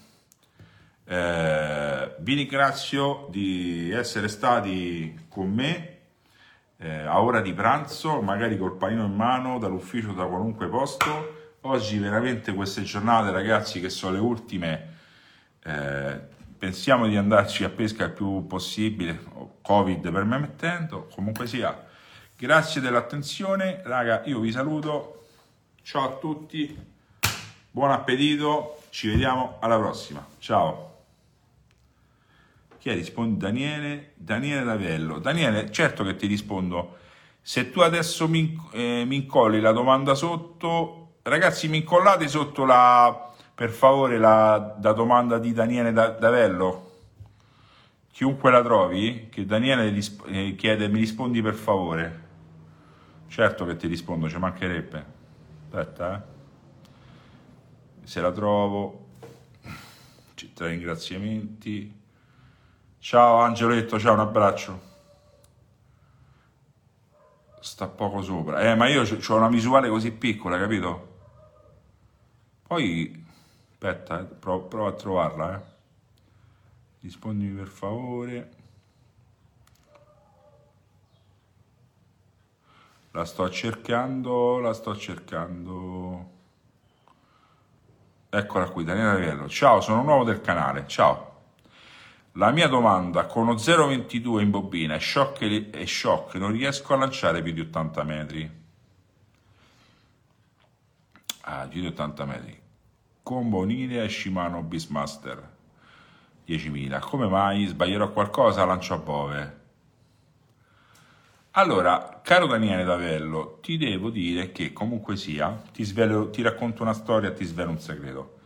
Eh, 1.06 2.16
vi 2.18 2.34
ringrazio 2.34 3.28
di 3.30 3.92
essere 3.92 4.28
stati 4.30 5.28
con 5.30 5.54
me 5.54 5.98
eh, 6.78 7.02
a 7.02 7.22
ora 7.22 7.42
di 7.42 7.54
pranzo, 7.54 8.20
magari 8.22 8.58
col 8.58 8.78
panino 8.78 9.06
in 9.06 9.14
mano, 9.14 9.60
dall'ufficio, 9.60 10.12
da 10.14 10.26
qualunque 10.26 10.68
posto. 10.70 11.58
Oggi 11.62 12.00
veramente 12.00 12.56
queste 12.56 12.82
giornate, 12.82 13.30
ragazzi, 13.30 13.80
che 13.80 13.92
sono 13.92 14.14
le 14.14 14.20
ultime, 14.20 14.94
eh, 15.64 16.20
pensiamo 16.58 17.08
di 17.08 17.16
andarci 17.16 17.64
a 17.64 17.70
pesca 17.70 18.06
il 18.06 18.12
più 18.12 18.46
possibile, 18.48 19.20
Covid 19.62 20.12
permettendo, 20.12 21.08
comunque 21.14 21.46
sia. 21.46 21.86
Grazie 22.36 22.82
dell'attenzione, 22.82 23.82
raga, 23.84 24.24
io 24.26 24.40
vi 24.40 24.52
saluto, 24.52 25.26
ciao 25.84 26.04
a 26.04 26.18
tutti, 26.18 26.78
buon 27.70 27.92
appetito, 27.92 28.82
ci 28.90 29.08
vediamo 29.08 29.58
alla 29.60 29.78
prossima, 29.78 30.26
ciao. 30.40 30.86
Chi 32.80 32.90
è? 32.90 32.94
Risponde 32.94 33.38
Daniele, 33.38 34.12
Daniele 34.16 34.64
Lavello. 34.64 35.20
Daniele, 35.20 35.72
certo 35.72 36.04
che 36.04 36.16
ti 36.16 36.28
rispondo. 36.28 36.98
Se 37.42 37.72
tu 37.72 37.82
adesso 37.82 38.28
mi, 38.28 38.56
eh, 38.72 39.04
mi 39.06 39.16
incolli 39.18 39.60
la 39.60 39.72
domanda 39.72 40.16
sotto, 40.16 41.18
ragazzi, 41.24 41.68
mi 41.68 41.78
incollate 41.78 42.28
sotto 42.28 42.66
la, 42.66 43.27
per 43.58 43.72
favore, 43.72 44.20
la, 44.20 44.78
la 44.80 44.92
domanda 44.94 45.40
di 45.40 45.52
Daniele 45.52 45.92
Lavello. 45.92 46.92
Chiunque 48.12 48.52
la 48.52 48.62
trovi, 48.62 49.30
che 49.32 49.48
Daniele 49.48 49.90
risp- 49.90 50.28
eh, 50.28 50.54
chiede, 50.56 50.88
mi 50.88 51.00
rispondi 51.00 51.42
per 51.42 51.56
favore. 51.56 52.26
Certo 53.28 53.66
che 53.66 53.76
ti 53.76 53.88
rispondo, 53.88 54.30
ci 54.30 54.38
mancherebbe. 54.38 55.06
Aspetta, 55.64 56.16
eh. 56.16 56.22
Se 58.04 58.22
la 58.22 58.32
trovo, 58.32 59.08
città 60.36 60.68
ringraziamenti. 60.68 62.00
Ciao 63.00 63.38
Angeletto, 63.38 63.98
ciao, 63.98 64.14
un 64.14 64.20
abbraccio. 64.20 64.82
Sta 67.60 67.88
poco 67.88 68.22
sopra. 68.22 68.62
Eh, 68.62 68.76
ma 68.76 68.88
io 68.88 69.02
ho 69.02 69.36
una 69.36 69.50
visuale 69.50 69.90
così 69.90 70.12
piccola, 70.12 70.60
capito? 70.60 71.16
Poi, 72.68 73.26
aspetta, 73.80 74.20
eh, 74.20 74.24
provo, 74.24 74.66
provo 74.66 74.88
a 74.88 74.94
trovarla, 74.94 75.56
eh. 75.56 75.76
Rispondimi 77.02 77.56
per 77.56 77.68
favore. 77.68 78.52
La 83.12 83.24
sto 83.24 83.50
cercando, 83.50 84.60
la 84.60 84.74
sto 84.74 84.96
cercando. 84.96 86.36
Eccola 88.30 88.70
qui, 88.70 88.84
Daniele 88.84 89.10
Avello. 89.10 89.48
Ciao, 89.48 89.80
sono 89.80 90.02
nuovo 90.02 90.24
del 90.24 90.42
canale. 90.42 90.86
Ciao. 90.88 91.36
La 92.34 92.52
mia 92.52 92.68
domanda, 92.68 93.26
con 93.26 93.44
uno 93.44 93.56
0,22 93.56 94.42
in 94.42 94.50
bobina 94.50 94.96
e 94.96 95.00
shock, 95.00 95.42
e 95.42 95.88
shock 95.88 96.36
non 96.36 96.52
riesco 96.52 96.94
a 96.94 96.98
lanciare 96.98 97.42
più 97.42 97.54
di 97.54 97.62
80 97.62 98.04
metri. 98.04 98.66
Ah, 101.42 101.68
più 101.68 101.82
di 101.82 101.88
80 101.88 102.26
metri. 102.26 102.67
Con 103.28 103.50
Bonile 103.50 104.06
e 104.06 104.08
Shimano 104.08 104.62
Beastmaster 104.64 105.50
10.000. 106.48 106.98
Come 107.02 107.28
mai 107.28 107.66
sbaglierò 107.66 108.10
qualcosa? 108.14 108.64
Lancio 108.64 108.94
a 108.94 108.98
Bove. 109.00 109.58
Allora, 111.52 112.22
caro 112.24 112.48
Daniele 112.48 112.86
Davello, 112.86 113.60
ti 113.62 113.76
devo 113.76 114.12
dire 114.12 114.54
che 114.54 114.72
comunque 114.72 115.18
sia, 115.18 115.62
ti, 115.74 115.84
svelo, 115.84 116.30
ti 116.30 116.42
racconto 116.42 116.84
una 116.84 116.94
storia, 116.94 117.34
ti 117.34 117.44
svelo 117.44 117.72
un 117.72 117.82
segreto. 117.82 118.40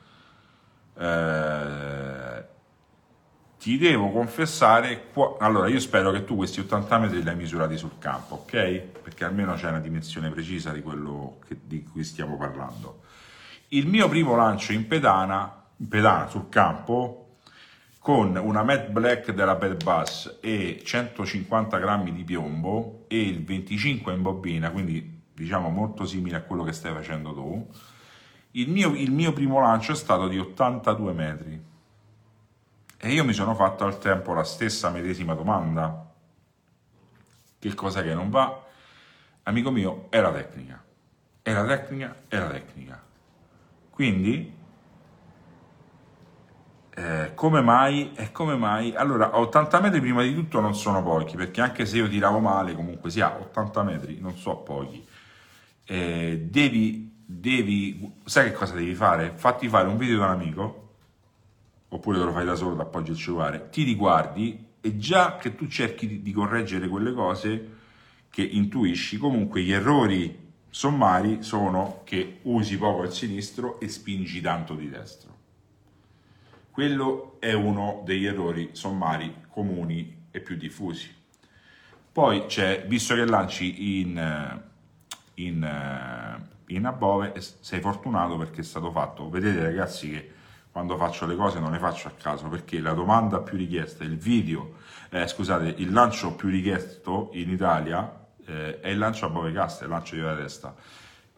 Eh, 0.98 2.46
ti 3.60 3.78
devo 3.78 4.10
confessare, 4.10 5.12
allora 5.42 5.68
io 5.68 5.80
spero 5.80 6.10
che 6.10 6.24
tu 6.24 6.36
questi 6.36 6.60
80 6.60 6.98
metri 6.98 7.22
li 7.22 7.30
hai 7.30 7.36
misurati 7.36 7.78
sul 7.78 8.00
campo, 8.00 8.34
ok? 8.34 8.80
Perché 9.04 9.26
almeno 9.26 9.54
c'è 9.54 9.68
una 9.68 9.80
dimensione 9.80 10.32
precisa 10.32 10.72
di 10.72 10.82
quello 10.82 11.38
che, 11.48 11.56
di 11.66 11.84
cui 11.84 12.04
stiamo 12.04 12.36
parlando. 12.36 13.10
Il 13.74 13.88
mio 13.88 14.10
primo 14.10 14.36
lancio 14.36 14.74
in 14.74 14.86
pedana, 14.86 15.64
in 15.78 15.88
pedana 15.88 16.28
sul 16.28 16.50
campo, 16.50 17.38
con 18.00 18.36
una 18.36 18.64
Matte 18.64 18.90
Black 18.90 19.32
della 19.32 19.56
Bad 19.56 19.82
Bass 19.82 20.40
e 20.42 20.82
150 20.84 21.78
grammi 21.78 22.12
di 22.12 22.26
piombo 22.26 23.06
e 23.08 23.22
il 23.22 23.42
25 23.46 24.12
in 24.12 24.22
bobina, 24.22 24.72
quindi 24.72 25.22
diciamo 25.34 25.70
molto 25.70 26.06
simile 26.06 26.36
a 26.36 26.42
quello 26.42 26.64
che 26.64 26.74
stai 26.74 26.92
facendo 26.92 27.34
tu, 27.34 27.66
il 28.52 28.70
mio, 28.70 28.94
il 28.94 29.12
mio 29.12 29.32
primo 29.32 29.62
lancio 29.62 29.94
è 29.94 29.96
stato 29.96 30.28
di 30.28 30.38
82 30.38 31.14
metri 31.14 31.64
e 32.98 33.10
io 33.10 33.24
mi 33.24 33.32
sono 33.32 33.56
fatto 33.56 33.86
al 33.86 34.00
tempo 34.00 34.34
la 34.34 34.44
stessa 34.44 34.90
medesima 34.90 35.34
domanda. 35.34 36.12
Che 37.58 37.74
cosa 37.74 38.04
che 38.04 38.14
non 38.14 38.30
va? 38.30 38.66
Amico 39.44 39.72
mio, 39.72 40.08
è 40.10 40.20
la 40.20 40.34
tecnica. 40.34 40.84
È 41.42 41.54
la 41.54 41.66
tecnica, 41.66 42.16
è 42.28 42.38
la 42.38 42.50
tecnica. 42.50 43.10
Quindi, 44.02 44.52
eh, 46.96 47.34
come 47.36 47.62
mai? 47.62 48.14
E 48.16 48.32
come 48.32 48.56
mai? 48.56 48.96
Allora, 48.96 49.38
80 49.38 49.80
metri 49.80 50.00
prima 50.00 50.24
di 50.24 50.34
tutto 50.34 50.60
non 50.60 50.74
sono 50.74 51.04
pochi, 51.04 51.36
perché 51.36 51.62
anche 51.62 51.86
se 51.86 51.98
io 51.98 52.10
tiravo 52.10 52.40
male, 52.40 52.74
comunque 52.74 53.12
sia, 53.12 53.38
80 53.40 53.84
metri 53.84 54.18
non 54.20 54.36
so 54.36 54.56
pochi. 54.56 55.06
Eh, 55.86 56.48
devi, 56.50 57.14
devi, 57.24 58.12
sai 58.26 58.46
che 58.46 58.54
cosa 58.54 58.74
devi 58.74 58.96
fare? 58.96 59.34
Fatti 59.36 59.70
fare 59.70 59.88
un 59.88 59.98
video 59.98 60.18
da 60.18 60.26
un 60.26 60.32
amico 60.32 60.94
oppure 61.90 62.18
te 62.18 62.24
lo 62.24 62.32
fai 62.32 62.46
da 62.46 62.56
solo, 62.56 62.74
ti 62.74 62.82
appoggi 62.82 63.12
il 63.12 63.18
cellulare, 63.18 63.70
ti 63.70 63.84
riguardi 63.84 64.66
e 64.82 64.98
già 64.98 65.38
che 65.38 65.54
tu 65.54 65.68
cerchi 65.68 66.08
di, 66.08 66.22
di 66.24 66.32
correggere 66.32 66.88
quelle 66.88 67.14
cose 67.14 67.70
che 68.32 68.42
intuisci, 68.42 69.20
comunque 69.20 69.62
gli 69.62 69.72
errori 69.72 70.41
sommari 70.72 71.44
sono 71.44 72.02
che 72.06 72.40
usi 72.44 72.78
poco 72.78 73.04
il 73.04 73.12
sinistro 73.12 73.80
e 73.80 73.90
spingi 73.90 74.42
tanto 74.42 74.74
di 74.74 74.90
destro. 74.90 75.30
Quello 76.72 77.36
è 77.40 77.52
uno 77.52 78.02
degli 78.06 78.26
errori 78.26 78.70
sommari 78.72 79.44
comuni 79.50 80.28
e 80.32 80.40
più 80.40 80.56
diffusi. 80.56 81.14
Poi 82.12 82.46
c'è, 82.46 82.86
visto 82.88 83.14
che 83.14 83.26
lanci 83.26 84.00
in, 84.02 84.62
in, 85.36 86.42
in 86.68 86.86
above, 86.86 87.34
sei 87.60 87.82
fortunato 87.82 88.38
perché 88.38 88.62
è 88.62 88.64
stato 88.64 88.92
fatto. 88.92 89.30
Vedete 89.30 89.62
ragazzi 89.62 90.10
che 90.10 90.32
quando 90.72 90.96
faccio 90.96 91.26
le 91.26 91.36
cose 91.36 91.60
non 91.60 91.72
le 91.72 91.80
faccio 91.80 92.08
a 92.08 92.12
caso 92.12 92.48
perché 92.48 92.80
la 92.80 92.94
domanda 92.94 93.42
più 93.42 93.58
richiesta, 93.58 94.06
il 94.06 94.18
video, 94.18 94.76
eh, 95.10 95.28
scusate, 95.28 95.76
il 95.78 95.92
lancio 95.92 96.34
più 96.34 96.48
richiesto 96.48 97.30
in 97.34 97.50
Italia 97.50 98.21
eh, 98.46 98.80
è 98.80 98.90
il 98.90 98.98
lancio 98.98 99.26
a 99.26 99.30
Bove 99.30 99.52
Casta, 99.52 99.84
il 99.84 99.90
lancio 99.90 100.16
di 100.16 100.22
testa. 100.22 100.76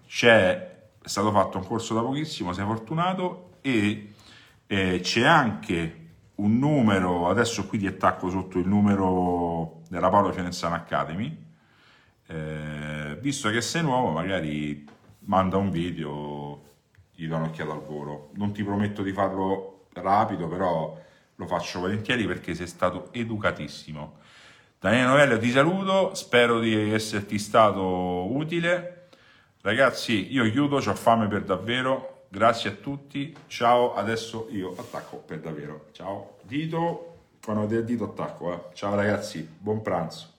C'è, 0.07 0.71
è 1.01 1.07
stato 1.07 1.31
fatto 1.31 1.57
un 1.57 1.65
corso 1.65 1.93
da 1.93 2.01
pochissimo, 2.01 2.53
sei 2.53 2.65
fortunato 2.65 3.55
e 3.61 4.13
eh, 4.67 4.99
c'è 5.01 5.23
anche 5.23 5.99
un 6.35 6.57
numero, 6.57 7.29
adesso 7.29 7.65
qui 7.67 7.77
ti 7.77 7.87
attacco 7.87 8.29
sotto 8.29 8.57
il 8.57 8.67
numero 8.67 9.81
della 9.89 10.09
Paolo 10.09 10.31
Fianzana 10.31 10.75
Academy, 10.75 11.37
eh, 12.27 13.17
visto 13.21 13.49
che 13.49 13.61
sei 13.61 13.83
nuovo 13.83 14.09
magari 14.09 14.85
manda 15.25 15.57
un 15.57 15.69
video 15.69 16.71
gli 17.15 17.27
do 17.27 17.35
un'occhiata 17.35 17.71
al 17.71 17.83
volo. 17.83 18.31
Non 18.33 18.51
ti 18.51 18.63
prometto 18.63 19.03
di 19.03 19.11
farlo 19.11 19.85
rapido, 19.93 20.47
però 20.47 20.99
lo 21.35 21.45
faccio 21.47 21.79
volentieri 21.79 22.25
perché 22.25 22.55
sei 22.55 22.67
stato 22.67 23.11
educatissimo. 23.13 24.21
Daniele 24.83 25.07
Novello 25.07 25.37
ti 25.37 25.49
saluto, 25.49 26.13
spero 26.13 26.59
di 26.59 26.91
esserti 26.91 27.39
stato 27.39 28.29
utile. 28.35 29.07
Ragazzi, 29.61 30.33
io 30.33 30.43
chiudo, 30.51 30.75
ho 30.75 30.93
fame 30.93 31.27
per 31.27 31.43
davvero. 31.43 32.25
Grazie 32.27 32.71
a 32.71 32.73
tutti. 32.73 33.33
Ciao, 33.47 33.93
adesso 33.93 34.49
io 34.51 34.75
attacco 34.77 35.23
per 35.25 35.39
davvero. 35.39 35.85
Ciao. 35.93 36.35
Dito, 36.41 37.19
quando 37.41 37.81
dito 37.81 38.03
attacco. 38.03 38.51
Eh. 38.51 38.59
Ciao 38.73 38.93
ragazzi, 38.93 39.47
buon 39.57 39.81
pranzo. 39.81 40.32